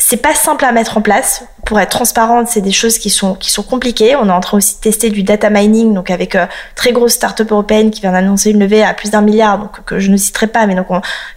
[0.06, 1.44] c'est pas simple à mettre en place.
[1.64, 4.14] Pour être transparente, c'est des choses qui sont qui sont compliquées.
[4.16, 6.44] On est en train aussi de tester du data mining, donc avec euh,
[6.74, 10.00] très grosse start-up européenne qui vient d'annoncer une levée à plus d'un milliard, donc que
[10.00, 10.88] je ne citerai pas, mais donc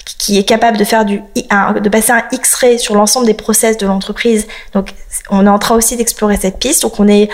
[0.03, 3.87] qui est capable de faire du de passer un X-ray sur l'ensemble des process de
[3.87, 4.47] l'entreprise.
[4.73, 4.93] Donc
[5.29, 6.81] on est en train aussi d'explorer cette piste.
[6.81, 7.29] Donc on est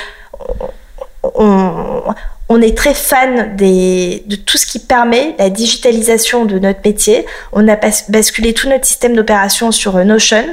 [1.34, 2.04] on,
[2.48, 7.26] on est très fan des, de tout ce qui permet la digitalisation de notre métier.
[7.54, 7.76] On a
[8.10, 10.46] basculé tout notre système d'opération sur euh, Notion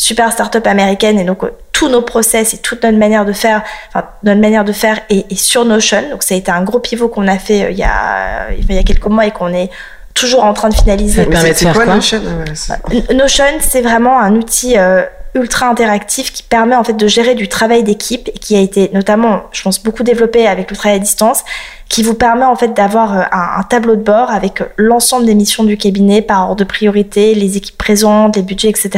[0.00, 3.62] super start-up américaine et donc euh, tous nos process et toute notre manière de faire,
[3.88, 6.02] enfin notre manière de faire est, sur Notion.
[6.10, 8.74] Donc ça a été un gros pivot qu'on a fait euh, il, y a, il
[8.74, 9.68] y a quelques mois et qu'on est
[10.14, 11.24] toujours en train de finaliser.
[11.24, 12.22] Ça permet de faire quoi, Notion?
[13.14, 15.02] Notion, c'est vraiment un outil euh,
[15.34, 18.90] ultra interactif qui permet en fait de gérer du travail d'équipe et qui a été
[18.94, 21.44] notamment, je pense, beaucoup développé avec le travail à distance,
[21.90, 25.64] qui vous permet en fait d'avoir euh, un, tableau de bord avec l'ensemble des missions
[25.64, 28.90] du cabinet par ordre de priorité, les équipes présentes, les budgets, etc.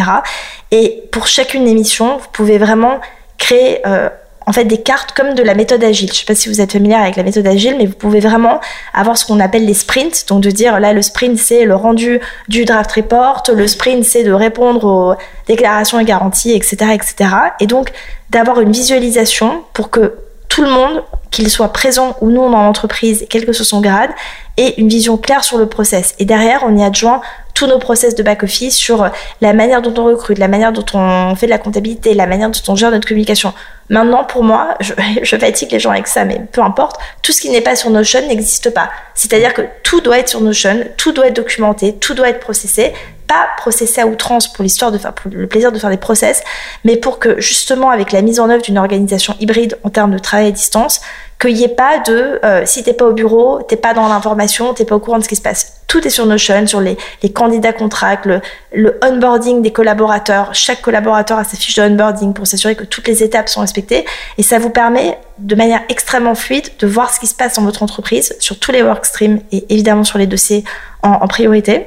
[0.70, 3.00] Et pour chacune des missions, vous pouvez vraiment
[3.38, 4.10] créer euh,
[4.46, 6.08] en fait des cartes comme de la méthode agile.
[6.08, 8.20] Je ne sais pas si vous êtes familier avec la méthode agile, mais vous pouvez
[8.20, 8.60] vraiment
[8.92, 10.28] avoir ce qu'on appelle les sprints.
[10.28, 14.22] Donc de dire là le sprint c'est le rendu du draft report, le sprint c'est
[14.22, 15.14] de répondre aux
[15.46, 17.30] déclarations et garanties, etc., etc.
[17.58, 17.90] Et donc
[18.28, 20.14] d'avoir une visualisation pour que
[20.48, 21.02] tout le monde,
[21.32, 24.10] qu'il soit présent ou non dans l'entreprise, quel que soit son grade,
[24.56, 26.14] ait une vision claire sur le process.
[26.20, 27.22] Et derrière, on y adjoint
[27.62, 29.08] tous nos process de back-office, sur
[29.40, 32.50] la manière dont on recrute, la manière dont on fait de la comptabilité, la manière
[32.50, 33.54] dont on gère notre communication.
[33.88, 37.50] Maintenant, pour moi, je, fatigue les gens avec ça, mais peu importe, tout ce qui
[37.50, 38.90] n'est pas sur Notion n'existe pas.
[39.14, 42.94] C'est-à-dire que tout doit être sur Notion, tout doit être documenté, tout doit être processé,
[43.28, 46.42] pas processé à outrance pour l'histoire de faire, pour le plaisir de faire des process,
[46.84, 50.18] mais pour que justement avec la mise en œuvre d'une organisation hybride en termes de
[50.18, 51.00] travail à distance,
[51.42, 54.74] qu'il n'y ait pas de euh, si t'es pas au bureau, t'es pas dans l'information,
[54.74, 55.80] t'es pas au courant de ce qui se passe.
[55.88, 58.40] Tout est sur Notion, sur les, les candidats contracts, le,
[58.72, 60.54] le, onboarding des collaborateurs.
[60.54, 64.04] Chaque collaborateur a sa fiche de onboarding pour s'assurer que toutes les étapes sont respectées.
[64.38, 67.62] Et ça vous permet de manière extrêmement fluide de voir ce qui se passe dans
[67.62, 70.64] votre entreprise sur tous les workstreams et évidemment sur les dossiers
[71.02, 71.86] en, priorité.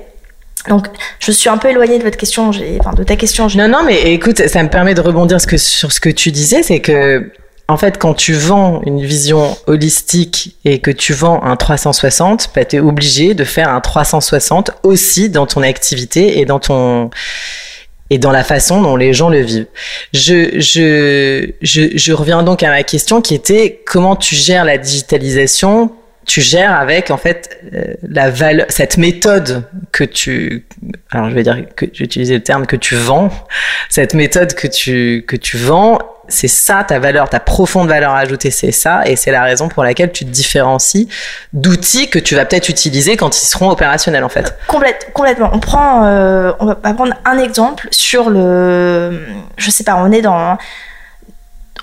[0.67, 0.87] Donc,
[1.19, 3.47] je suis un peu éloignée de votre question, enfin, de ta question.
[3.55, 6.81] Non, non, mais écoute, ça me permet de rebondir sur ce que tu disais, c'est
[6.81, 7.31] que
[7.67, 12.63] en fait, quand tu vends une vision holistique et que tu vends un 360, bah,
[12.63, 17.09] tu es obligé de faire un 360 aussi dans ton activité et dans ton
[18.11, 19.65] et dans la façon dont les gens le vivent.
[20.13, 24.77] Je, je, je, je reviens donc à ma question qui était comment tu gères la
[24.77, 25.91] digitalisation?
[26.27, 30.65] Tu gères avec en fait euh, la valeur, cette méthode que tu,
[31.09, 33.29] alors je vais dire que j'utilisais le terme que tu vends,
[33.89, 38.51] cette méthode que tu que tu vends c'est ça ta valeur, ta profonde valeur ajoutée,
[38.51, 41.07] c'est ça, et c'est la raison pour laquelle tu te différencies
[41.53, 44.55] d'outils que tu vas peut-être utiliser quand ils seront opérationnels en fait.
[44.67, 45.49] Complète, complètement.
[45.53, 49.25] On prend, euh, on va prendre un exemple sur le,
[49.57, 50.57] je sais pas, on est dans,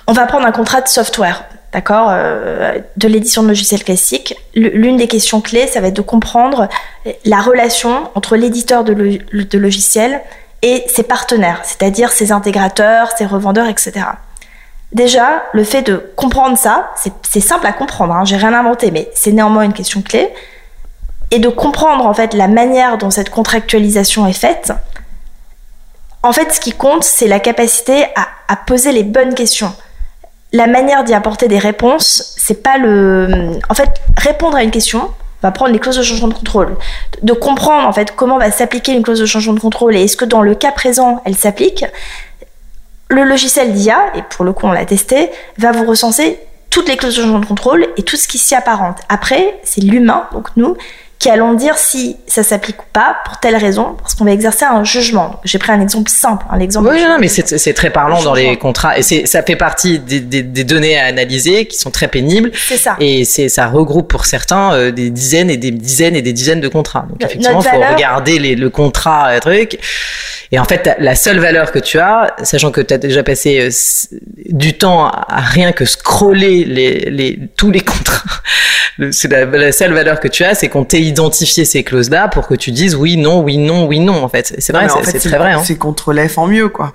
[0.07, 4.35] on va prendre un contrat de software, d'accord, euh, de l'édition de logiciels classique.
[4.53, 6.67] L'une des questions clés, ça va être de comprendre
[7.25, 10.21] la relation entre l'éditeur de, de logiciels
[10.61, 14.05] et ses partenaires, c'est-à-dire ses intégrateurs, ses revendeurs, etc.
[14.93, 16.91] Déjà, le fait de comprendre ça,
[17.23, 20.31] c'est simple à comprendre, hein, j'ai rien inventé, mais c'est néanmoins une question clé.
[21.31, 24.71] Et de comprendre en fait la manière dont cette contractualisation est faite.
[26.21, 29.73] En fait, ce qui compte, c'est la capacité à, poser les bonnes questions.
[30.51, 33.57] La manière d'y apporter des réponses, c'est pas le.
[33.69, 35.09] En fait, répondre à une question,
[35.41, 36.77] va prendre les clauses de changement de contrôle,
[37.21, 40.15] de comprendre en fait comment va s'appliquer une clause de changement de contrôle et est-ce
[40.15, 41.83] que dans le cas présent elle s'applique,
[43.13, 46.39] le logiciel d'IA, et pour le coup on l'a testé, va vous recenser
[46.69, 48.97] toutes les clauses de contrôle et tout ce qui s'y apparente.
[49.07, 50.75] Après, c'est l'humain, donc nous,
[51.23, 54.65] qui allons dire si ça s'applique ou pas pour telle raison, parce qu'on va exercer
[54.65, 55.39] un jugement.
[55.45, 56.89] J'ai pris un exemple simple, un exemple.
[56.91, 60.43] Oui, non, mais c'est très parlant dans les contrats et ça fait partie des, des,
[60.43, 62.51] des, données à analyser qui sont très pénibles.
[62.55, 62.97] C'est ça.
[62.99, 66.67] Et ça regroupe pour certains euh, des dizaines et des dizaines et des dizaines de
[66.67, 67.05] contrats.
[67.07, 69.79] Donc effectivement, il faut regarder les, le contrat, euh, truc.
[70.51, 73.59] Et en fait, la seule valeur que tu as, sachant que tu as déjà passé
[73.59, 74.17] euh,
[74.49, 78.41] du temps à rien que scroller les, les, tous les contrats,
[79.11, 82.47] c'est la, la, seule valeur que tu as, c'est qu'on t'ait identifié ces clauses-là pour
[82.47, 84.55] que tu dises oui, non, oui, non, oui, non, en fait.
[84.59, 85.53] C'est vrai, c'est très vrai.
[85.53, 85.63] Hein.
[85.63, 86.93] C'est contre F en mieux, quoi.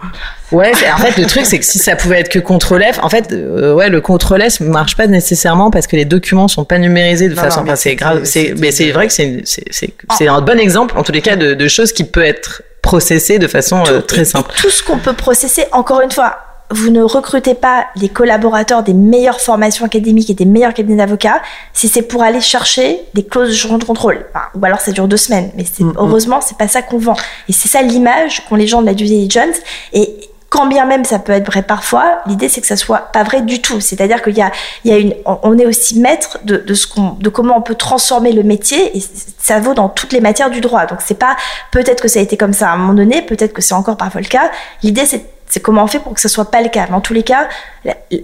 [0.53, 3.11] Ouais, en fait, le truc, c'est que si ça pouvait être que contre F, en
[3.11, 6.78] fait, euh, ouais, le contre F marche pas nécessairement parce que les documents sont pas
[6.78, 8.22] numérisés de façon, enfin, c'est grave,
[8.59, 11.68] mais c'est vrai que c'est, c'est, un bon exemple, en tous les cas, de, de
[11.68, 14.51] choses qui peut être processer de façon euh, très simple.
[14.57, 16.39] tout ce qu'on peut processer, encore une fois,
[16.70, 21.43] vous ne recrutez pas les collaborateurs des meilleures formations académiques et des meilleurs cabinets d'avocats
[21.74, 24.24] si c'est pour aller chercher des clauses de changement de contrôle.
[24.55, 25.51] ou alors ça dure deux semaines.
[25.55, 25.95] Mais mm, mm.
[25.99, 27.16] heureusement, c'est pas ça qu'on vend.
[27.49, 29.57] Et c'est ça l'image qu'ont les gens de la due diligence.
[29.93, 33.22] Et quand bien même ça peut être vrai parfois, l'idée c'est que ça soit pas
[33.22, 33.80] vrai du tout.
[33.80, 34.51] C'est-à-dire qu'il y a,
[34.84, 37.62] il y a une, on est aussi maître de, de ce qu'on, de comment on
[37.62, 39.03] peut transformer le métier et
[39.38, 40.86] ça vaut dans toutes les matières du droit.
[40.86, 41.36] Donc c'est pas
[41.70, 43.96] peut-être que ça a été comme ça à un moment donné, peut-être que c'est encore
[43.96, 44.51] parfois le cas.
[44.82, 46.86] L'idée c'est c'est comment on fait pour que ce soit pas le cas.
[46.88, 47.49] Mais en tous les cas,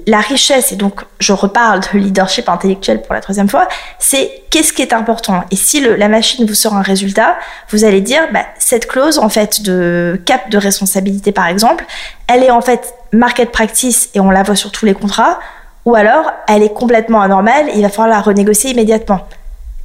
[0.07, 3.67] la, richesse, et donc je reparle de leadership intellectuel pour la troisième fois,
[3.99, 5.45] c'est qu'est-ce qui est important.
[5.51, 7.37] Et si le, la machine vous sort un résultat,
[7.71, 11.85] vous allez dire, bah, cette clause en fait de cap de responsabilité par exemple,
[12.29, 15.39] elle est en fait market practice et on la voit sur tous les contrats,
[15.85, 19.27] ou alors elle est complètement anormale et il va falloir la renégocier immédiatement.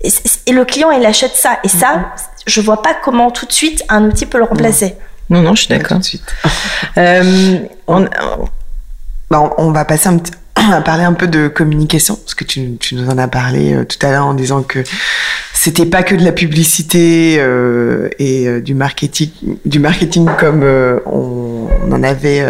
[0.02, 0.10] Et,
[0.46, 1.60] et le client il achète ça.
[1.64, 2.04] Et ça, mm-hmm.
[2.48, 4.96] je vois pas comment tout de suite un outil peut le remplacer.
[5.30, 6.00] Non, non, je suis d'accord.
[6.98, 8.08] euh, on,
[9.30, 12.78] bah, on, va passer un petit, à parler un peu de communication, parce que tu,
[12.80, 14.80] tu nous en as parlé euh, tout à l'heure en disant que
[15.54, 19.30] c'était pas que de la publicité euh, et euh, du marketing,
[19.66, 20.64] du marketing comme
[21.06, 22.44] on, on, en avait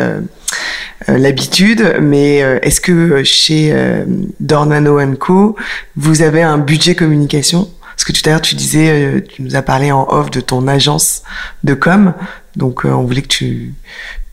[1.07, 3.73] l'habitude, mais est-ce que chez
[4.39, 5.55] Dornano Co,
[5.95, 7.69] vous avez un budget communication
[7.99, 10.69] parce que tout à l'heure, tu disais, tu nous as parlé en off de ton
[10.69, 11.23] agence
[11.65, 12.13] de com.
[12.55, 13.73] Donc, euh, on voulait que tu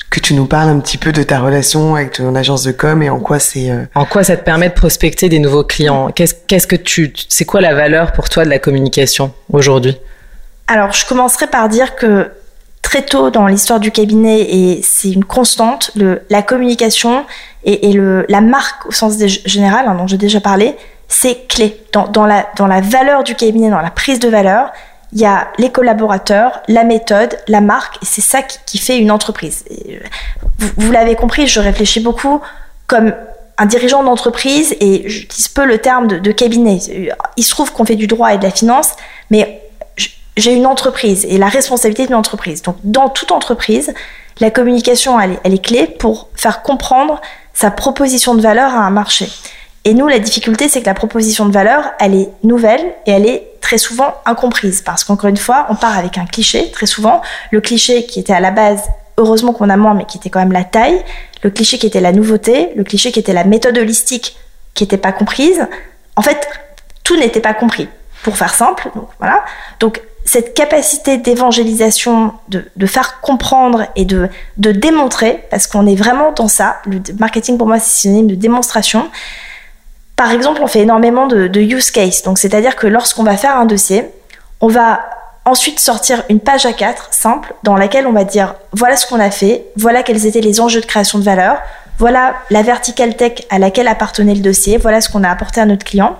[0.09, 3.03] que tu nous parles un petit peu de ta relation avec ton agence de com
[3.03, 3.73] et en quoi c'est.
[3.73, 6.11] Euh, en quoi ça te permet de prospecter des nouveaux clients?
[6.14, 9.97] Qu'est-ce qu'est-ce que tu, c'est quoi la valeur pour toi de la communication aujourd'hui?
[10.69, 12.31] Alors, je commencerai par dire que
[12.83, 17.27] très tôt dans l'histoire du cabinet, et c'est une constante, le, la communication
[17.64, 20.77] et, et le, la marque au sens général, hein, dont j'ai déjà parlé,
[21.09, 21.80] c'est clé.
[21.92, 24.72] Dans, la, valeur du cabinet, dans la prise de valeur,
[25.12, 29.11] il y a les collaborateurs, la méthode, la marque, et c'est ça qui, fait une
[29.11, 29.64] entreprise.
[29.70, 30.00] Et
[30.59, 32.40] vous, l'avez compris, je réfléchis beaucoup
[32.86, 33.14] comme
[33.59, 36.78] un dirigeant d'entreprise, et j'utilise peu le terme de, cabinet.
[37.36, 38.92] Il se trouve qu'on fait du droit et de la finance,
[39.30, 39.62] mais
[40.36, 42.62] j'ai une entreprise et la responsabilité d'une entreprise.
[42.62, 43.94] Donc, dans toute entreprise,
[44.40, 47.20] la communication, elle est, clé pour faire comprendre
[47.54, 49.28] sa proposition de valeur à un marché.
[49.87, 53.24] Et nous, la difficulté, c'est que la proposition de valeur, elle est nouvelle et elle
[53.24, 54.82] est très souvent incomprise.
[54.82, 57.22] Parce qu'encore une fois, on part avec un cliché, très souvent.
[57.53, 58.82] Le cliché qui était à la base,
[59.16, 61.01] heureusement qu'on a moins, mais qui était quand même la taille.
[61.45, 62.70] Le cliché qui était la nouveauté.
[62.74, 64.37] Le cliché qui était la méthode holistique,
[64.74, 65.64] qui n'était pas comprise.
[66.16, 66.49] En fait,
[67.05, 67.89] tout n'était pas compris.
[68.24, 69.45] Pour faire simple, donc voilà.
[69.78, 76.32] Donc, cette capacité d'évangélisation, de, faire comprendre et de, de démontrer, parce qu'on est vraiment
[76.32, 79.09] dans ça, le marketing pour moi c'est synonyme de démonstration.
[80.17, 83.57] Par exemple, on fait énormément de, de use case, donc c'est-à-dire que lorsqu'on va faire
[83.57, 84.07] un dossier,
[84.61, 85.01] on va
[85.45, 89.31] ensuite sortir une page A4 simple dans laquelle on va dire voilà ce qu'on a
[89.31, 91.59] fait, voilà quels étaient les enjeux de création de valeur,
[91.99, 95.67] voilà la vertical tech à laquelle appartenait le dossier, voilà ce qu'on a apporté à
[95.67, 96.19] notre client.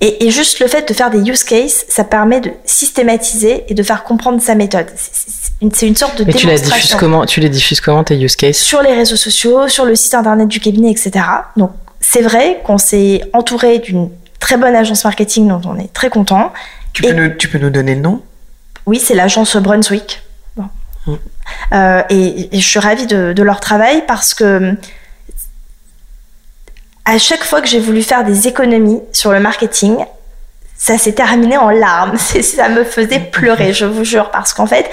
[0.00, 3.74] Et, et, juste le fait de faire des use cases, ça permet de systématiser et
[3.74, 4.86] de faire comprendre sa méthode.
[4.96, 8.20] C'est une, une, sorte de Mais tu, la diffuses comment, tu les diffuses comment tes
[8.20, 11.24] use cases Sur les réseaux sociaux, sur le site internet du cabinet, etc.
[11.56, 11.70] Donc
[12.12, 16.52] c'est vrai qu'on s'est entouré d'une très bonne agence marketing dont on est très content.
[16.92, 18.20] Tu, peux, nous, tu peux nous donner le nom?
[18.84, 20.20] Oui, c'est l'agence Brunswick.
[20.54, 20.68] Bon.
[21.06, 21.14] Mmh.
[21.72, 24.76] Euh, et, et, je suis ravie de, de leur travail parce que
[27.06, 29.96] à chaque fois que j'ai voulu faire des économies sur le marketing,
[30.76, 32.18] ça s'est terminé en larmes.
[32.42, 34.90] Ça me faisait pleurer, je vous jure, parce qu'en fait,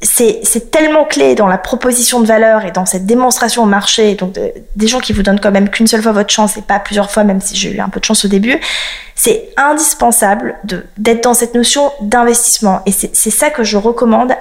[0.00, 4.32] c'est tellement clé dans la proposition de valeur et dans cette démonstration au marché, donc
[4.32, 6.78] de, des gens qui vous donnent quand même qu'une seule fois votre chance et pas
[6.78, 8.60] plusieurs fois, même si j'ai eu un peu de chance au début,
[9.16, 10.56] c'est indispensable
[10.98, 12.82] d'être dans cette notion d'investissement.
[12.86, 14.36] Et c'est ça que je recommande à,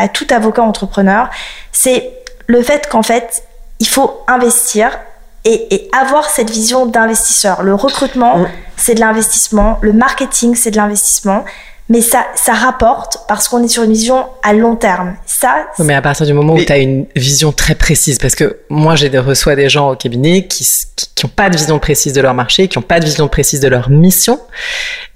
[0.00, 1.28] à, à tout avocat entrepreneur,
[1.72, 2.10] c'est
[2.46, 3.44] le fait qu'en fait,
[3.80, 4.98] il faut investir
[5.44, 7.62] et, et, avoir cette vision d'investisseur.
[7.62, 8.48] Le recrutement, mmh.
[8.76, 9.78] c'est de l'investissement.
[9.82, 11.44] Le marketing, c'est de l'investissement.
[11.88, 15.16] Mais ça, ça rapporte parce qu'on est sur une vision à long terme.
[15.26, 15.66] Ça.
[15.78, 18.94] Mais à partir du moment où tu as une vision très précise, parce que moi,
[18.94, 20.66] j'ai reçois des gens au cabinet qui
[21.14, 23.60] qui n'ont pas de vision précise de leur marché, qui n'ont pas de vision précise
[23.60, 24.40] de leur mission,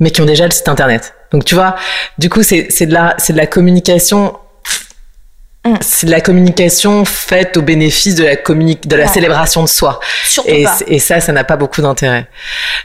[0.00, 1.14] mais qui ont déjà le site internet.
[1.32, 1.76] Donc tu vois,
[2.18, 4.45] du coup, c'est de la c'est de la communication Mm.
[5.80, 9.10] C'est de la communication faite au bénéfice de la communique, de la ouais.
[9.10, 10.00] célébration de soi.
[10.24, 10.78] Surtout et, pas.
[10.86, 12.26] et ça, ça n'a pas beaucoup d'intérêt.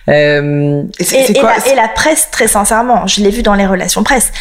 [0.10, 3.66] Euh, et, et, et, la, et, la, presse, très sincèrement, je l'ai vu dans les
[3.66, 4.32] relations presse.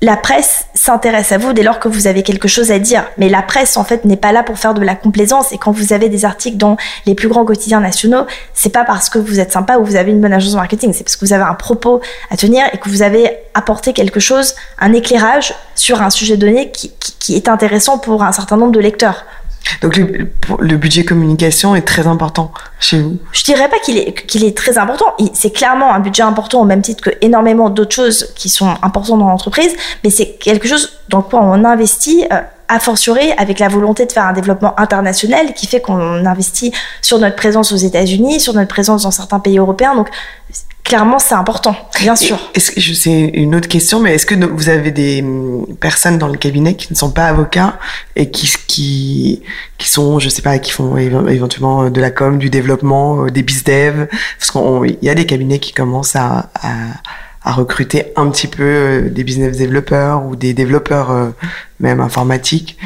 [0.00, 3.04] La presse s'intéresse à vous dès lors que vous avez quelque chose à dire.
[3.16, 5.52] Mais la presse, en fait, n'est pas là pour faire de la complaisance.
[5.52, 6.76] Et quand vous avez des articles dans
[7.06, 10.10] les plus grands quotidiens nationaux, c'est pas parce que vous êtes sympa ou vous avez
[10.10, 10.92] une bonne agence de marketing.
[10.92, 14.20] C'est parce que vous avez un propos à tenir et que vous avez apporté quelque
[14.20, 18.58] chose, un éclairage sur un sujet donné qui, qui, qui est intéressant pour un certain
[18.58, 19.24] nombre de lecteurs.
[19.82, 20.30] Donc le,
[20.60, 23.18] le, budget communication est très important chez vous?
[23.32, 25.06] Je dirais pas qu'il est, qu'il est très important.
[25.34, 29.18] C'est clairement un budget important au même titre que énormément d'autres choses qui sont importantes
[29.18, 29.74] dans l'entreprise,
[30.04, 34.12] mais c'est quelque chose dans quoi on investit euh, a fortiori avec la volonté de
[34.12, 38.68] faire un développement international qui fait qu'on investit sur notre présence aux États-Unis, sur notre
[38.68, 39.94] présence dans certains pays européens.
[39.94, 40.08] Donc
[40.84, 42.38] clairement, c'est important, bien sûr.
[42.56, 46.74] C'est une autre question, mais est-ce que vous avez des mm, personnes dans le cabinet
[46.74, 47.78] qui ne sont pas avocats
[48.16, 49.42] et qui qui
[49.78, 53.30] qui sont, je sais pas, qui font éventuellement euh, de la com, du développement, euh,
[53.30, 54.08] des bizdev
[54.38, 56.68] Parce qu'il y a des cabinets qui commencent à, à
[57.48, 61.30] à recruter un petit peu euh, des business développeurs ou des développeurs euh,
[61.80, 62.76] même informatiques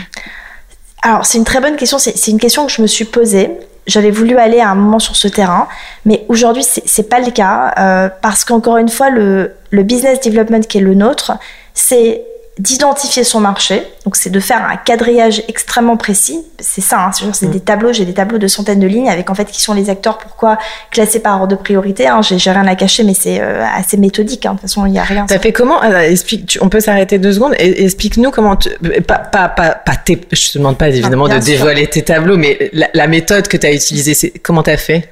[1.02, 1.98] Alors, c'est une très bonne question.
[1.98, 3.50] C'est une question que je me suis posée.
[3.86, 5.68] J'avais voulu aller à un moment sur ce terrain,
[6.04, 10.60] mais aujourd'hui, c'est pas le cas euh, parce qu'encore une fois, le, le business development
[10.60, 11.32] qui est le nôtre,
[11.74, 12.22] c'est
[12.58, 13.82] d'identifier son marché.
[14.04, 16.44] Donc, c'est de faire un quadrillage extrêmement précis.
[16.58, 17.50] C'est ça, hein, c'est mmh.
[17.50, 17.92] des tableaux.
[17.92, 20.58] J'ai des tableaux de centaines de lignes avec en fait qui sont les acteurs, pourquoi
[20.90, 22.08] classer par ordre de priorité.
[22.08, 22.20] Hein.
[22.20, 24.44] J'ai rien à cacher, mais c'est euh, assez méthodique.
[24.44, 24.50] Hein.
[24.50, 25.24] De toute façon, il n'y a rien.
[25.26, 25.82] T'as fait comment?
[25.82, 27.54] Euh, explique, tu, On peut s'arrêter deux secondes.
[27.58, 28.56] Et, explique-nous comment.
[28.56, 28.68] Tu,
[29.06, 31.54] pas, pas, pas, pas tes, je te demande pas évidemment ah, de sûr.
[31.54, 35.08] dévoiler tes tableaux, mais la, la méthode que tu as utilisée, c'est comment t'as fait?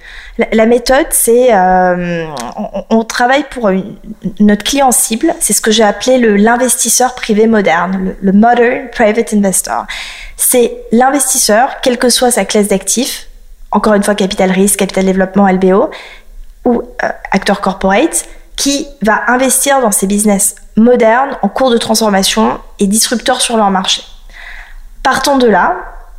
[0.53, 2.27] La, méthode, c'est euh,
[2.89, 3.71] on, travaille pour
[4.39, 5.35] notre client cible.
[5.41, 9.87] C'est ce que j'ai appelé l'investisseur privé moderne, le, modern private investor.
[10.37, 13.29] C'est l'investisseur, quelle que soit sa classe d'actifs,
[13.71, 15.91] encore une fois capital risque, capital développement, LBO,
[16.65, 18.25] ou euh, acteur corporate,
[18.57, 23.71] qui va investir dans ces business modernes, en cours de transformation et disrupteurs sur leur
[23.71, 24.03] marché.
[25.03, 25.77] Partant de là,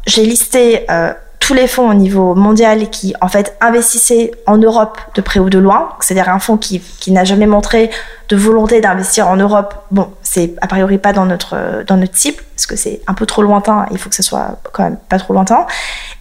[0.07, 4.99] j'ai listé euh, tous les fonds au niveau mondial qui en fait investissaient en Europe
[5.15, 7.89] de près ou de loin, c'est-à-dire un fonds qui, qui n'a jamais montré
[8.29, 9.73] de volonté d'investir en Europe.
[9.89, 13.25] Bon, c'est a priori pas dans notre dans notre cible parce que c'est un peu
[13.25, 13.87] trop lointain.
[13.91, 15.65] Il faut que ça soit quand même pas trop lointain.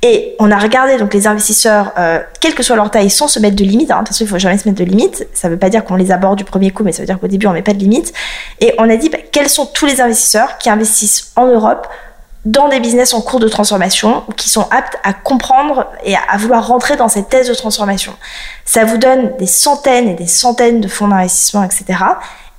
[0.01, 3.39] Et on a regardé donc les investisseurs, euh, quelle que soit leur taille, sans se
[3.39, 3.91] mettre de limite.
[3.91, 5.29] Hein, attention, il faut jamais se mettre de limite.
[5.35, 7.29] Ça veut pas dire qu'on les aborde du premier coup, mais ça veut dire qu'au
[7.29, 8.15] début on met pas de limite.
[8.61, 11.87] Et on a dit bah, quels sont tous les investisseurs qui investissent en Europe
[12.45, 16.67] dans des business en cours de transformation qui sont aptes à comprendre et à, vouloir
[16.67, 18.15] rentrer dans cette thèse de transformation.
[18.65, 21.85] Ça vous donne des centaines et des centaines de fonds d'investissement, etc.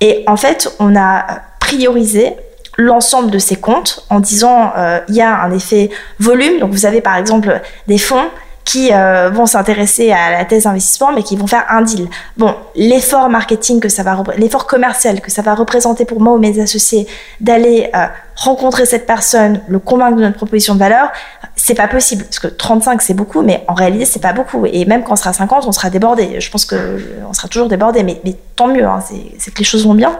[0.00, 2.36] Et en fait, on a priorisé
[2.78, 6.60] l'ensemble de ces comptes en disant euh, il y a un effet volume.
[6.60, 8.30] Donc vous avez par exemple des fonds
[8.64, 12.08] qui euh, vont s'intéresser à la thèse d'investissement, mais qui vont faire un deal.
[12.36, 16.38] Bon, l'effort marketing que ça va, l'effort commercial que ça va représenter pour moi ou
[16.38, 17.06] mes associés
[17.40, 18.06] d'aller euh,
[18.36, 21.10] rencontrer cette personne, le convaincre de notre proposition de valeur,
[21.56, 22.24] c'est pas possible.
[22.24, 24.64] Parce que 35 c'est beaucoup, mais en réalité c'est pas beaucoup.
[24.66, 26.40] Et même quand on sera 50, on sera débordé.
[26.40, 28.84] Je pense que on sera toujours débordé, mais, mais tant mieux.
[28.84, 29.00] Hein,
[29.38, 30.16] c'est que les choses vont bien.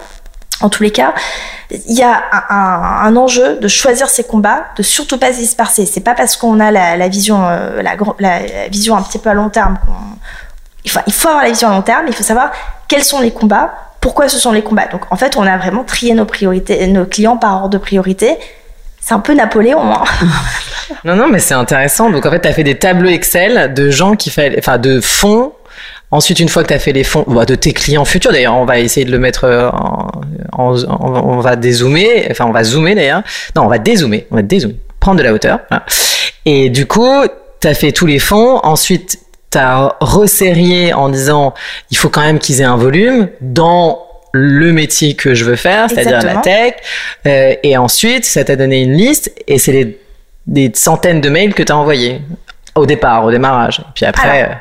[0.61, 1.14] En tous les cas,
[1.70, 5.86] il y a un, enjeu de choisir ses combats, de surtout pas se disperser.
[5.86, 9.48] C'est pas parce qu'on a la, vision, euh, la, vision un petit peu à long
[9.48, 9.78] terme
[10.92, 12.05] faut, il faut avoir la vision à long terme.
[12.09, 12.53] Il faut savoir
[12.88, 14.86] quels sont les combats, pourquoi ce sont les combats.
[14.86, 18.36] Donc en fait, on a vraiment trié nos priorités, nos clients par ordre de priorité.
[19.00, 19.92] C'est un peu Napoléon.
[19.92, 20.05] Hein.
[21.05, 22.11] non, non, mais c'est intéressant.
[22.11, 25.00] Donc en fait, tu as fait des tableaux Excel de gens qui fait, enfin de
[25.00, 25.53] fonds
[26.13, 28.55] Ensuite, une fois que tu as fait les fonds bah, de tes clients futurs, d'ailleurs,
[28.55, 30.09] on va essayer de le mettre euh, en,
[30.59, 33.23] on va dézoomer, enfin, on va zoomer d'ailleurs.
[33.57, 35.61] Non, on va dézoomer, on va dézoomer, prendre de la hauteur.
[36.45, 37.25] Et du coup,
[37.61, 38.61] tu as fait tous les fonds.
[38.63, 41.55] Ensuite, tu as resserrié en disant,
[41.91, 45.89] il faut quand même qu'ils aient un volume dans le métier que je veux faire,
[45.89, 46.75] c'est-à-dire la tech.
[47.27, 49.97] Euh, et ensuite, ça t'a donné une liste et c'est
[50.47, 52.21] des centaines de mails que tu as envoyés
[52.75, 53.83] au départ, au démarrage.
[53.95, 54.43] Puis après.
[54.43, 54.55] Euh,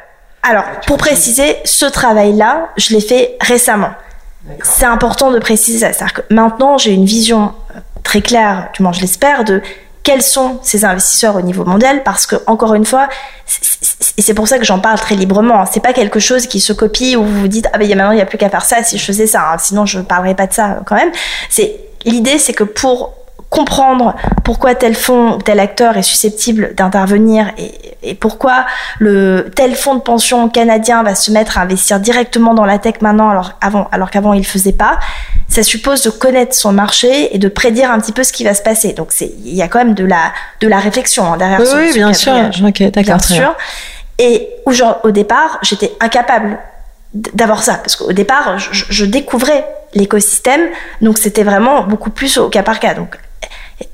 [0.43, 3.91] alors, pour préciser, ce travail-là, je l'ai fait récemment.
[4.63, 5.93] C'est important de préciser ça.
[5.93, 9.61] C'est-à-dire que maintenant, j'ai une vision euh, très claire, du moins je l'espère, de
[10.03, 13.07] quels sont ces investisseurs au niveau mondial parce que encore une fois
[14.17, 15.65] et c'est pour ça que j'en parle très librement hein.
[15.71, 18.15] c'est pas quelque chose qui se copie où vous vous dites ah ben maintenant il
[18.15, 19.57] n'y a plus qu'à faire ça si je faisais ça hein.
[19.59, 21.11] sinon je parlerais pas de ça quand même
[21.49, 23.13] c'est l'idée c'est que pour
[23.51, 28.65] comprendre pourquoi tel fonds ou tel acteur est susceptible d'intervenir et, pourquoi
[28.97, 32.95] le tel fonds de pension canadien va se mettre à investir directement dans la tech
[33.01, 34.97] maintenant alors avant alors qu'avant il le faisait pas
[35.49, 38.53] ça suppose de connaître son marché et de prédire un petit peu ce qui va
[38.53, 38.93] se passer.
[38.93, 40.31] Donc c'est il y a quand même de la
[40.61, 42.33] de la réflexion hein, derrière oui, oui bien sûr.
[42.65, 43.19] ok d'accord bien.
[43.19, 43.55] Sûr
[44.17, 46.57] et où genre, au départ j'étais incapable
[47.13, 47.73] d'avoir ça.
[47.75, 50.61] Parce qu'au départ je, je découvrais l'écosystème
[51.01, 52.93] donc c'était vraiment beaucoup plus au cas par cas.
[52.93, 53.17] Donc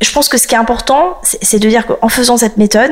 [0.02, 2.92] je pense que ce qui est important, c'est de dire qu'en faisant cette méthode,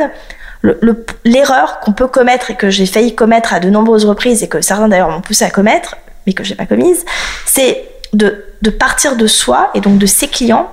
[1.24, 4.62] l'erreur qu'on peut commettre et que j'ai failli commettre à de nombreuses reprises et que
[4.62, 7.06] certains d'ailleurs m'ont poussé à commettre, mais que j'ai pas commise,
[7.46, 7.84] c'est
[8.14, 8.46] de,
[8.80, 10.72] partir de soi et donc de ses clients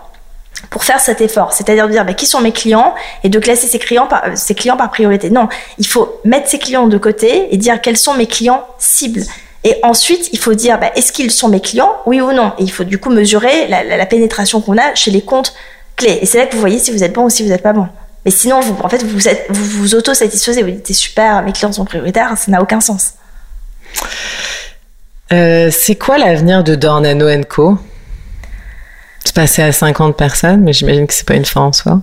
[0.71, 1.53] pour faire cet effort.
[1.53, 2.95] C'est-à-dire de dire bah, qui sont mes clients
[3.25, 5.29] et de classer ses clients, par, ses clients par priorité.
[5.29, 5.49] Non,
[5.79, 9.23] il faut mettre ses clients de côté et dire quels sont mes clients cibles.
[9.65, 12.53] Et ensuite, il faut dire bah, est-ce qu'ils sont mes clients, oui ou non?
[12.59, 15.55] Et il faut du coup mesurer la pénétration qu'on a chez les comptes
[15.97, 16.19] clé.
[16.21, 17.73] Et c'est là que vous voyez si vous êtes bon ou si vous n'êtes pas
[17.73, 17.89] bon.
[18.25, 20.63] Mais sinon, vous, en fait, vous êtes, vous, auto-satisfaisez.
[20.63, 22.37] Vous dites, super, mes clients sont prioritaires.
[22.39, 23.15] Ça n'a aucun sens.
[25.33, 27.79] Euh, c'est quoi l'avenir de Dornano Co?
[29.25, 32.03] C'est passé à 50 personnes, mais j'imagine que c'est pas une fin en soi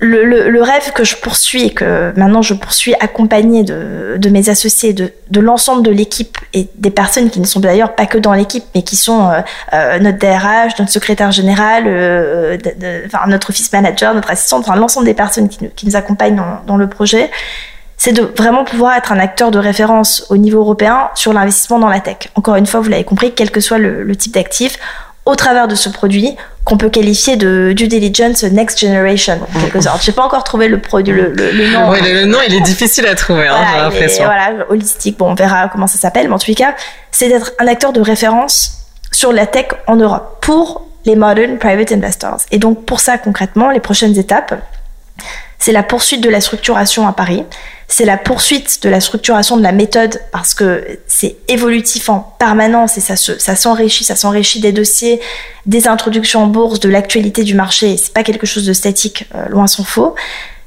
[0.00, 5.82] le, rêve que je poursuis que maintenant je poursuis accompagné de, mes associés, de, l'ensemble
[5.82, 8.96] de l'équipe et des personnes qui ne sont d'ailleurs pas que dans l'équipe, mais qui
[8.96, 9.40] sont euh,
[9.72, 12.56] euh, notre DRH, notre secrétaire général, euh,
[13.28, 17.30] notre office manager, notre assistante, enfin, l'ensemble des personnes qui nous, accompagnent dans, le projet,
[17.96, 21.88] c'est de vraiment pouvoir être un acteur de référence au niveau européen sur l'investissement dans
[21.88, 22.28] la tech.
[22.34, 24.78] Encore une fois, vous l'avez compris, quel que soit le type d'actif,
[25.26, 26.36] au travers de ce produit
[26.66, 30.02] qu'on peut qualifier de due diligence next generation en quelque sorte.
[30.02, 31.30] J'ai pas encore trouvé le produit, le,
[31.72, 31.90] nom.
[31.90, 34.24] Oui, le, nom, il est difficile à trouver, hein, j'ai l'impression.
[34.24, 35.16] Voilà, holistique.
[35.16, 36.74] Bon, on verra comment ça s'appelle, mais en tout cas,
[37.12, 41.92] c'est d'être un acteur de référence sur la tech en Europe pour les modern private
[41.92, 42.40] investors.
[42.50, 44.60] Et donc, pour ça, concrètement, les prochaines étapes,
[45.58, 47.44] c'est la poursuite de la structuration à Paris,
[47.88, 52.98] c'est la poursuite de la structuration de la méthode parce que c'est évolutif en permanence
[52.98, 55.20] et ça, s'enrichit, ça s'enrichit des dossiers,
[55.66, 57.96] des introductions en bourse, de l'actualité du marché.
[57.96, 60.14] C'est pas quelque chose de statique, euh, loin s'en faut.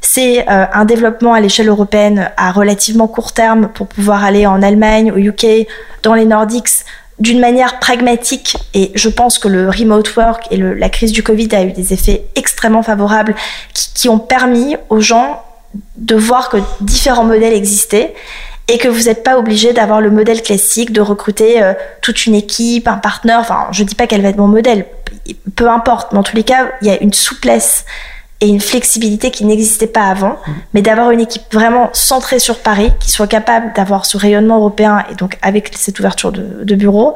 [0.02, 4.62] C'est euh, un développement à l'échelle européenne à relativement court terme pour pouvoir aller en
[4.62, 5.68] Allemagne, au UK,
[6.04, 6.70] dans les Nordiques,
[7.20, 11.50] d'une manière pragmatique, et je pense que le remote work et la crise du Covid
[11.52, 13.36] a eu des effets extrêmement favorables
[13.74, 15.44] qui, ont permis aux gens
[15.98, 18.14] de voir que différents modèles existaient
[18.70, 22.36] et que vous n'êtes pas obligé d'avoir le modèle classique de recruter euh, toute une
[22.36, 23.40] équipe, un partenaire.
[23.40, 24.86] Enfin, je dis pas qu'elle va être mon modèle,
[25.56, 26.14] peu importe.
[26.14, 27.86] En tous les cas, il y a une souplesse
[28.42, 30.52] et une flexibilité qui n'existait pas avant, mmh.
[30.74, 35.04] mais d'avoir une équipe vraiment centrée sur Paris, qui soit capable d'avoir ce rayonnement européen
[35.12, 37.14] et donc avec cette ouverture de, de bureaux,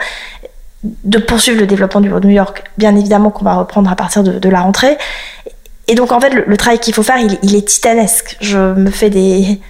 [0.84, 3.96] de poursuivre le développement du bureau de New York, bien évidemment qu'on va reprendre à
[3.96, 4.98] partir de, de, la rentrée.
[5.88, 8.36] Et donc en fait, le, le travail qu'il faut faire, il, il, est titanesque.
[8.42, 9.62] Je me fais des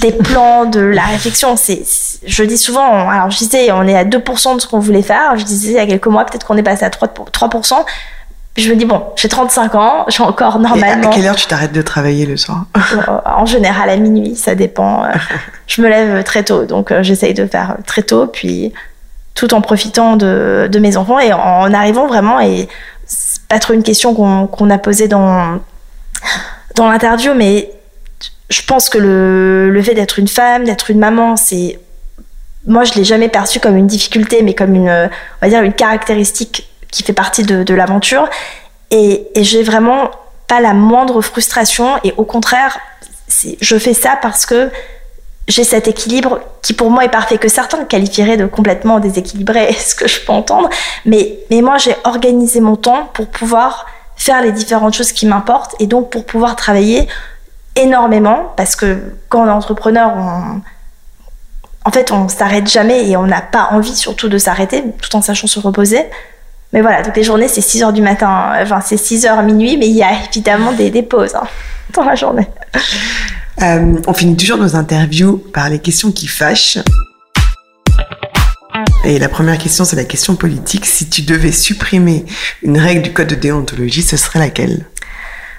[0.00, 1.56] des plans, de la réflexion.
[1.56, 1.82] C'est,
[2.24, 5.36] je dis souvent, alors je disais, on est à 2% de ce qu'on voulait faire.
[5.36, 7.30] Je disais il y a quelques mois, peut-être qu'on est passé à 3%.
[7.30, 7.84] 3%.
[8.62, 11.02] Je me dis, bon, j'ai 35 ans, j'ai encore normalement.
[11.02, 12.66] Et à quelle heure tu t'arrêtes de travailler le soir
[13.24, 15.04] En général, à minuit, ça dépend.
[15.66, 18.72] je me lève très tôt, donc euh, j'essaye de faire très tôt, puis
[19.34, 22.40] tout en profitant de, de mes enfants et en arrivant vraiment.
[22.40, 22.68] Et
[23.06, 25.60] c'est pas trop une question qu'on, qu'on a posée dans,
[26.74, 27.70] dans l'interview, mais
[28.50, 31.78] je pense que le, le fait d'être une femme, d'être une maman, c'est
[32.66, 35.72] moi je l'ai jamais perçu comme une difficulté, mais comme une, on va dire une
[35.72, 38.28] caractéristique qui fait partie de, l'aventure.
[38.90, 40.10] Et, j'ai vraiment
[40.46, 41.98] pas la moindre frustration.
[42.04, 42.78] Et au contraire,
[43.60, 44.70] je fais ça parce que
[45.46, 49.94] j'ai cet équilibre qui pour moi est parfait, que certains qualifieraient de complètement déséquilibré, ce
[49.94, 50.68] que je peux entendre.
[51.04, 53.86] Mais, mais moi j'ai organisé mon temps pour pouvoir
[54.16, 57.08] faire les différentes choses qui m'importent et donc pour pouvoir travailler
[57.76, 60.12] énormément parce que quand on est entrepreneur,
[61.84, 65.22] en fait, on s'arrête jamais et on n'a pas envie surtout de s'arrêter tout en
[65.22, 66.04] sachant se reposer.
[66.72, 69.76] Mais voilà, donc les journées, c'est 6 heures du matin, enfin, c'est 6 heures minuit,
[69.78, 71.46] mais il y a évidemment des, des pauses hein,
[71.94, 72.46] dans la journée.
[73.62, 76.78] Euh, on finit toujours nos interviews par les questions qui fâchent.
[79.04, 80.84] Et la première question, c'est la question politique.
[80.84, 82.26] Si tu devais supprimer
[82.62, 84.84] une règle du code de déontologie, ce serait laquelle?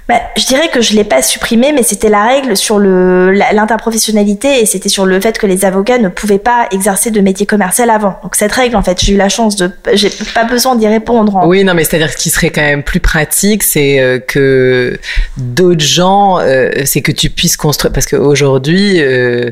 [0.09, 4.59] Bah, je dirais que je l'ai pas supprimé, mais c'était la règle sur le l'interprofessionnalité
[4.61, 7.91] et c'était sur le fait que les avocats ne pouvaient pas exercer de métier commercial
[7.91, 8.19] avant.
[8.23, 11.35] Donc cette règle, en fait, j'ai eu la chance de, j'ai pas besoin d'y répondre.
[11.35, 11.47] En...
[11.47, 14.99] Oui, non, mais c'est-à-dire ce qui serait quand même plus pratique, c'est euh, que
[15.37, 19.51] d'autres gens, euh, c'est que tu puisses construire, parce qu'aujourd'hui, euh,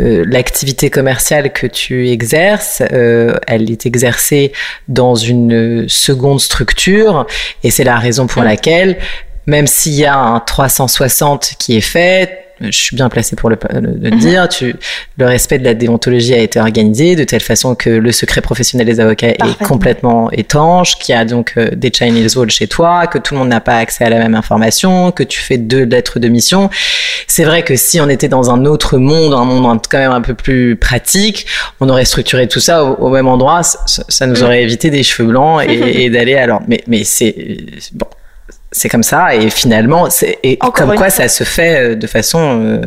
[0.00, 4.52] euh, l'activité commerciale que tu exerces, euh, elle est exercée
[4.88, 7.26] dans une seconde structure
[7.62, 8.46] et c'est la raison pour mmh.
[8.46, 8.98] laquelle
[9.46, 13.58] même s'il y a un 360 qui est fait, je suis bien placé pour le,
[13.72, 14.18] le, mhm.
[14.18, 14.76] dire, tu,
[15.18, 18.86] le respect de la déontologie a été organisé de telle façon que le secret professionnel
[18.86, 23.06] des avocats est complètement étanche, qu'il y a donc euh, des Chinese walls chez toi,
[23.06, 25.84] que tout le monde n'a pas accès à la même information, que tu fais deux
[25.84, 26.70] lettres de mission.
[27.26, 30.22] C'est vrai que si on était dans un autre monde, un monde quand même un
[30.22, 31.46] peu plus pratique,
[31.80, 34.44] on aurait structuré tout ça au, au même endroit, ça, ça, nous mm.
[34.44, 36.62] aurait évité des cheveux blancs et, et d'aller alors.
[36.68, 37.34] Mais, mais c'est
[37.92, 38.06] bon
[38.74, 42.60] c'est comme ça et finalement c'est et comme quoi ça se fait euh, de façon
[42.60, 42.80] euh,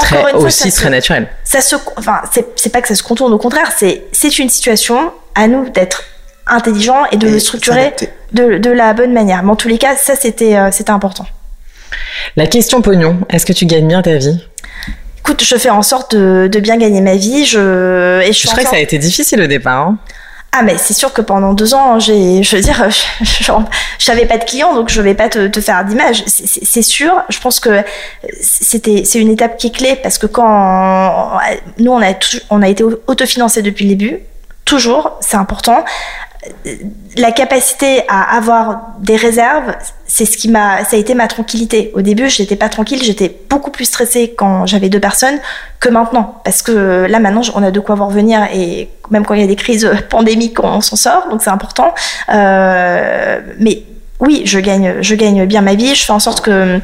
[0.00, 1.26] très, fois, aussi très naturelle.
[1.42, 2.20] Ça se enfin
[2.56, 6.04] c'est pas que ça se contourne au contraire c'est c'est une situation à nous d'être
[6.46, 7.94] intelligent et de le structurer
[8.32, 9.42] de, de, la bonne manière.
[9.42, 11.26] Mais en tous les cas ça c'était euh, c'était important.
[12.36, 14.44] La question pognon, est-ce que tu gagnes bien ta vie?
[15.20, 17.46] Écoute, je fais en sorte de, de bien gagner ma vie.
[17.46, 19.86] Je, et je, je crois que ça a été difficile au départ.
[19.86, 19.98] Hein
[20.56, 22.88] ah mais c'est sûr que pendant deux ans, j'ai, je veux dire,
[23.20, 26.22] je, n'avais pas de clients, donc je vais pas te, te faire d'image.
[26.26, 27.12] C'est sûr.
[27.28, 27.82] Je pense que
[28.40, 31.40] c'était, c'est une étape qui est clé parce que quand
[31.78, 32.12] nous on a,
[32.50, 34.20] on a été autofinancé depuis le début,
[34.64, 35.84] toujours, c'est important
[37.16, 39.74] la capacité à avoir des réserves,
[40.06, 41.90] c'est ce qui m'a, ça a été ma tranquillité.
[41.94, 45.38] Au début, j'étais pas tranquille, j'étais beaucoup plus stressée quand j'avais deux personnes
[45.80, 49.34] que maintenant, parce que là maintenant, on a de quoi voir venir et même quand
[49.34, 51.94] il y a des crises pandémiques, on s'en sort, donc c'est important.
[52.32, 53.82] Euh, mais
[54.20, 55.94] oui, je gagne, je gagne bien ma vie.
[55.94, 56.80] Je fais en sorte que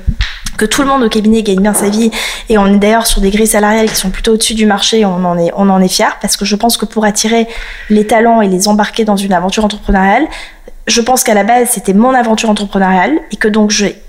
[0.61, 2.11] que tout le monde au cabinet gagne bien sa vie
[2.51, 5.25] et on est d'ailleurs sur des grilles salariales qui sont plutôt au-dessus du marché, on
[5.25, 7.49] en est on fier parce que je pense que pour attirer
[7.89, 10.27] les talents et les embarquer dans une aventure entrepreneuriale,
[10.87, 14.03] je pense qu'à la base c'était mon aventure entrepreneuriale et que donc j'ai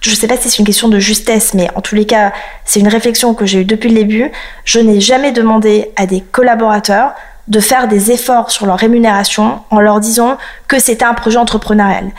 [0.00, 2.32] je sais pas si c'est une question de justesse, mais en tous les cas,
[2.64, 4.32] c'est une réflexion que j'ai eue depuis le début.
[4.64, 7.12] Je n'ai jamais demandé à des collaborateurs
[7.48, 10.36] de faire des efforts sur leur rémunération en leur disant
[10.68, 12.10] que c'était un projet entrepreneurial.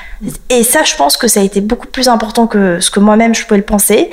[0.50, 3.36] Et ça, je pense que ça a été beaucoup plus important que ce que moi-même
[3.36, 4.10] je pouvais le penser.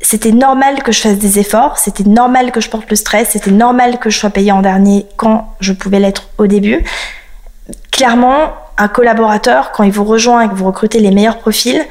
[0.00, 3.50] C'était normal que je fasse des efforts, c'était normal que je porte le stress, c'était
[3.50, 6.82] normal que je sois payée en dernier quand je pouvais l'être au début.
[7.90, 11.84] Clairement, un collaborateur, quand il vous rejoint et que vous recrutez les meilleurs profils,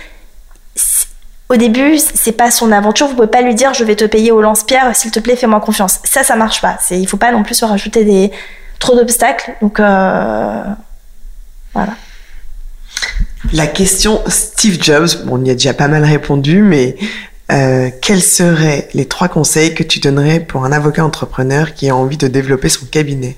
[1.50, 3.08] au début, c'est pas son aventure.
[3.08, 5.60] Vous pouvez pas lui dire je vais te payer au lance-pierre, s'il te plaît, fais-moi
[5.60, 6.00] confiance.
[6.04, 6.78] Ça, ça marche pas.
[6.80, 8.32] C'est, il faut pas non plus se rajouter des
[8.80, 9.54] trop d'obstacles.
[9.62, 10.64] Donc euh,
[11.74, 11.94] voilà.
[13.54, 16.96] La question Steve Jobs, bon, on y a déjà pas mal répondu, mais
[17.52, 21.96] euh, quels seraient les trois conseils que tu donnerais pour un avocat entrepreneur qui a
[21.96, 23.38] envie de développer son cabinet?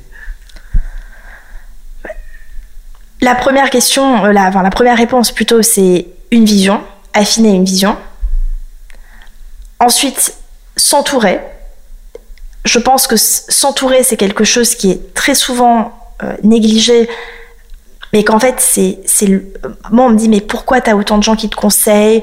[3.21, 6.81] La première question, euh, la, enfin, la première réponse plutôt, c'est une vision,
[7.13, 7.95] affiner une vision.
[9.79, 10.33] Ensuite,
[10.75, 11.39] s'entourer.
[12.65, 15.93] Je pense que s'entourer, c'est quelque chose qui est très souvent
[16.23, 17.09] euh, négligé,
[18.13, 18.99] mais qu'en fait, c'est,
[19.89, 22.21] moi, on me dit, mais pourquoi tu as autant de gens qui te conseillent?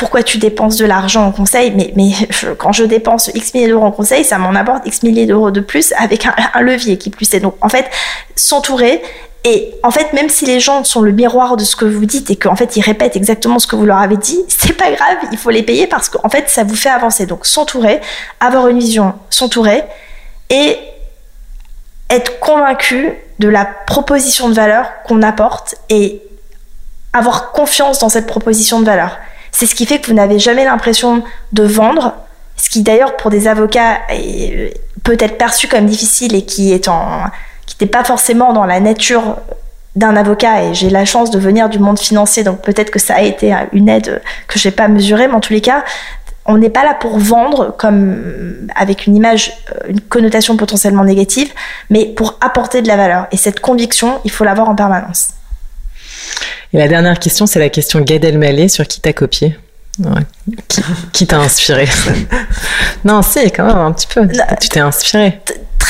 [0.00, 2.12] Pourquoi tu dépenses de l'argent en conseil Mais,
[2.56, 5.60] quand je dépense X milliers d'euros en conseil, ça m'en apporte X milliers d'euros de
[5.60, 7.40] plus avec un, un, levier qui plus est.
[7.40, 7.84] Donc, en fait,
[8.34, 9.02] s'entourer
[9.44, 12.30] et en fait, même si les gens sont le miroir de ce que vous dites
[12.30, 15.18] et qu'en fait ils répètent exactement ce que vous leur avez dit, c'est pas grave,
[15.32, 17.26] il faut les payer parce qu'en fait ça vous fait avancer.
[17.26, 18.00] Donc s'entourer,
[18.40, 19.82] avoir une vision, s'entourer
[20.48, 20.78] et
[22.08, 26.22] être convaincu de la proposition de valeur qu'on apporte et
[27.12, 29.18] avoir confiance dans cette proposition de valeur.
[29.52, 31.22] C'est ce qui fait que vous n'avez jamais l'impression
[31.52, 32.14] de vendre,
[32.56, 33.98] ce qui d'ailleurs pour des avocats
[35.02, 39.36] peut être perçu comme difficile et qui est pas forcément dans la nature
[39.96, 40.64] d'un avocat.
[40.64, 43.54] Et j'ai la chance de venir du monde financier donc peut-être que ça a été
[43.72, 45.84] une aide que j'ai pas mesurée mais en tous les cas
[46.46, 49.52] on n'est pas là pour vendre comme avec une image
[49.88, 51.52] une connotation potentiellement négative
[51.90, 53.26] mais pour apporter de la valeur.
[53.32, 55.30] Et cette conviction il faut l'avoir en permanence
[56.72, 59.56] et la dernière question c'est la question Gad Elmaleh sur qui t'as copié.
[60.68, 60.82] Qui,
[61.12, 61.88] qui t'a inspiré?
[63.04, 64.26] Non c'est quand même un petit peu.
[64.60, 65.40] Tu t'es inspiré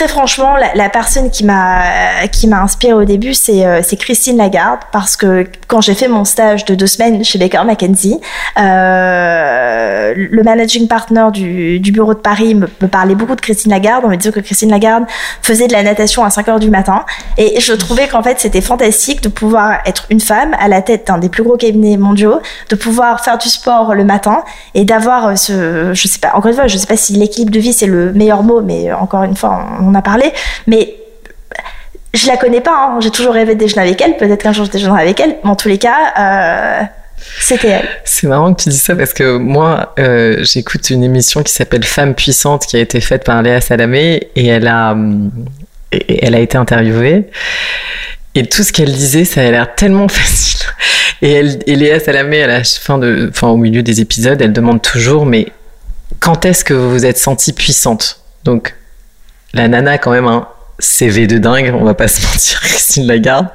[0.01, 4.39] très franchement, la, personne qui m'a qui m'a inspiré au début, c'est euh, c'est Christine
[4.39, 8.18] Lagarde parce que quand j'ai fait mon stage de deux semaines chez Baker McKenzie,
[8.59, 14.05] euh, le managing partner du, du, bureau de Paris me, parlait beaucoup de Christine Lagarde.
[14.06, 15.05] On me disait que Christine Lagarde
[15.43, 17.05] faisait de la natation à 5 heures du matin
[17.36, 21.09] et je trouvais qu'en fait c'était fantastique de pouvoir être une femme à la tête
[21.09, 22.40] d'un des plus gros cabinets mondiaux,
[22.70, 24.44] de pouvoir faire du sport le matin
[24.74, 27.60] et d'avoir ce je sais pas encore une fois je sais pas si l'équilibre de
[27.60, 30.33] vie c'est le meilleur mot mais encore une fois on, on a parlé,
[30.67, 30.95] mais
[32.15, 32.95] je la connais pas.
[32.95, 33.01] Hein.
[33.01, 34.17] J'ai toujours rêvé de déjeuner avec elle.
[34.17, 35.37] Peut-être qu'un jour je déjeunerai avec elle.
[35.45, 36.83] Mais en tous les cas, euh,
[37.41, 37.89] c'était elle.
[38.05, 41.85] C'est marrant que tu dis ça parce que moi, euh, j'écoute une émission qui s'appelle
[41.85, 44.97] Femmes puissantes qui a été faite par Léa Salamé et elle a,
[45.93, 47.29] et elle a été interviewée.
[48.35, 50.61] Et tout ce qu'elle disait, ça a l'air tellement facile.
[51.23, 54.83] Et, et Léa Salamé, à la fin de, enfin, au milieu des épisodes, elle demande
[54.83, 55.47] toujours, mais
[56.19, 58.21] quand est-ce que vous vous êtes sentie puissante?
[58.45, 58.75] Donc,
[59.52, 60.48] la nana a quand même un
[60.78, 63.48] CV de dingue, on va pas se mentir, Christine Lagarde.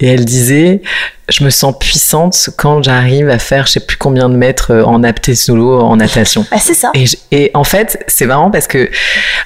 [0.00, 0.82] Et elle disait,
[1.28, 4.84] je me sens puissante quand j'arrive à faire je sais plus combien de mètres euh,
[4.84, 6.44] en apté solo en natation.
[6.50, 6.90] Ah, c'est ça.
[6.94, 8.90] Et, et, en fait, c'est marrant parce que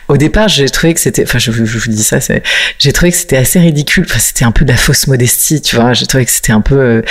[0.08, 2.18] au départ, j'ai trouvé que c'était, enfin, je, je, vous dis ça,
[2.78, 4.04] j'ai trouvé que c'était assez ridicule.
[4.08, 5.92] Enfin, c'était un peu de la fausse modestie, tu vois.
[5.92, 6.78] J'ai trouvé que c'était un peu.
[6.78, 7.02] Euh,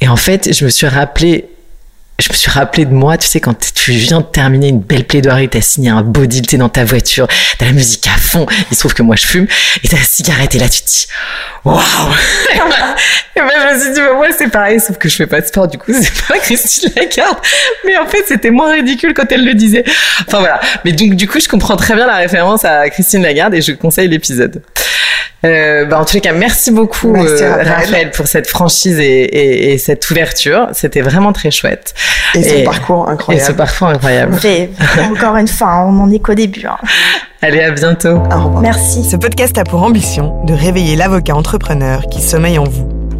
[0.00, 1.46] et en fait, je me suis rappelé
[2.22, 5.04] je me suis rappelé de moi, tu sais, quand tu viens de terminer une belle
[5.04, 7.26] plaidoirie, t'as signé un beau deal, t'es dans ta voiture,
[7.58, 9.46] t'as la musique à fond, il se trouve que moi je fume,
[9.82, 11.08] et t'as la cigarette, et là tu te dis,
[11.64, 11.80] waouh!
[13.34, 15.40] et ben je me suis dit, bah, moi c'est pareil, sauf que je fais pas
[15.40, 17.38] de sport, du coup c'est pas Christine Lagarde,
[17.84, 19.84] mais en fait c'était moins ridicule quand elle le disait.
[20.26, 20.60] Enfin voilà.
[20.84, 23.72] Mais donc du coup je comprends très bien la référence à Christine Lagarde et je
[23.72, 24.62] conseille l'épisode.
[25.44, 28.10] Euh, bah en tous les cas, merci beaucoup euh, Raphaël.
[28.12, 30.68] pour cette franchise et, et, et cette ouverture.
[30.72, 31.94] C'était vraiment très chouette.
[32.34, 33.44] Et, ce parcours incroyable.
[33.44, 34.36] Et ce parcours incroyable.
[35.10, 36.66] encore une fois, on n'en est qu'au début.
[36.66, 36.78] Hein.
[37.42, 38.18] Allez, à bientôt.
[38.30, 38.60] Au revoir.
[38.60, 39.04] Merci.
[39.04, 43.01] Ce podcast a pour ambition de réveiller l'avocat entrepreneur qui sommeille en vous.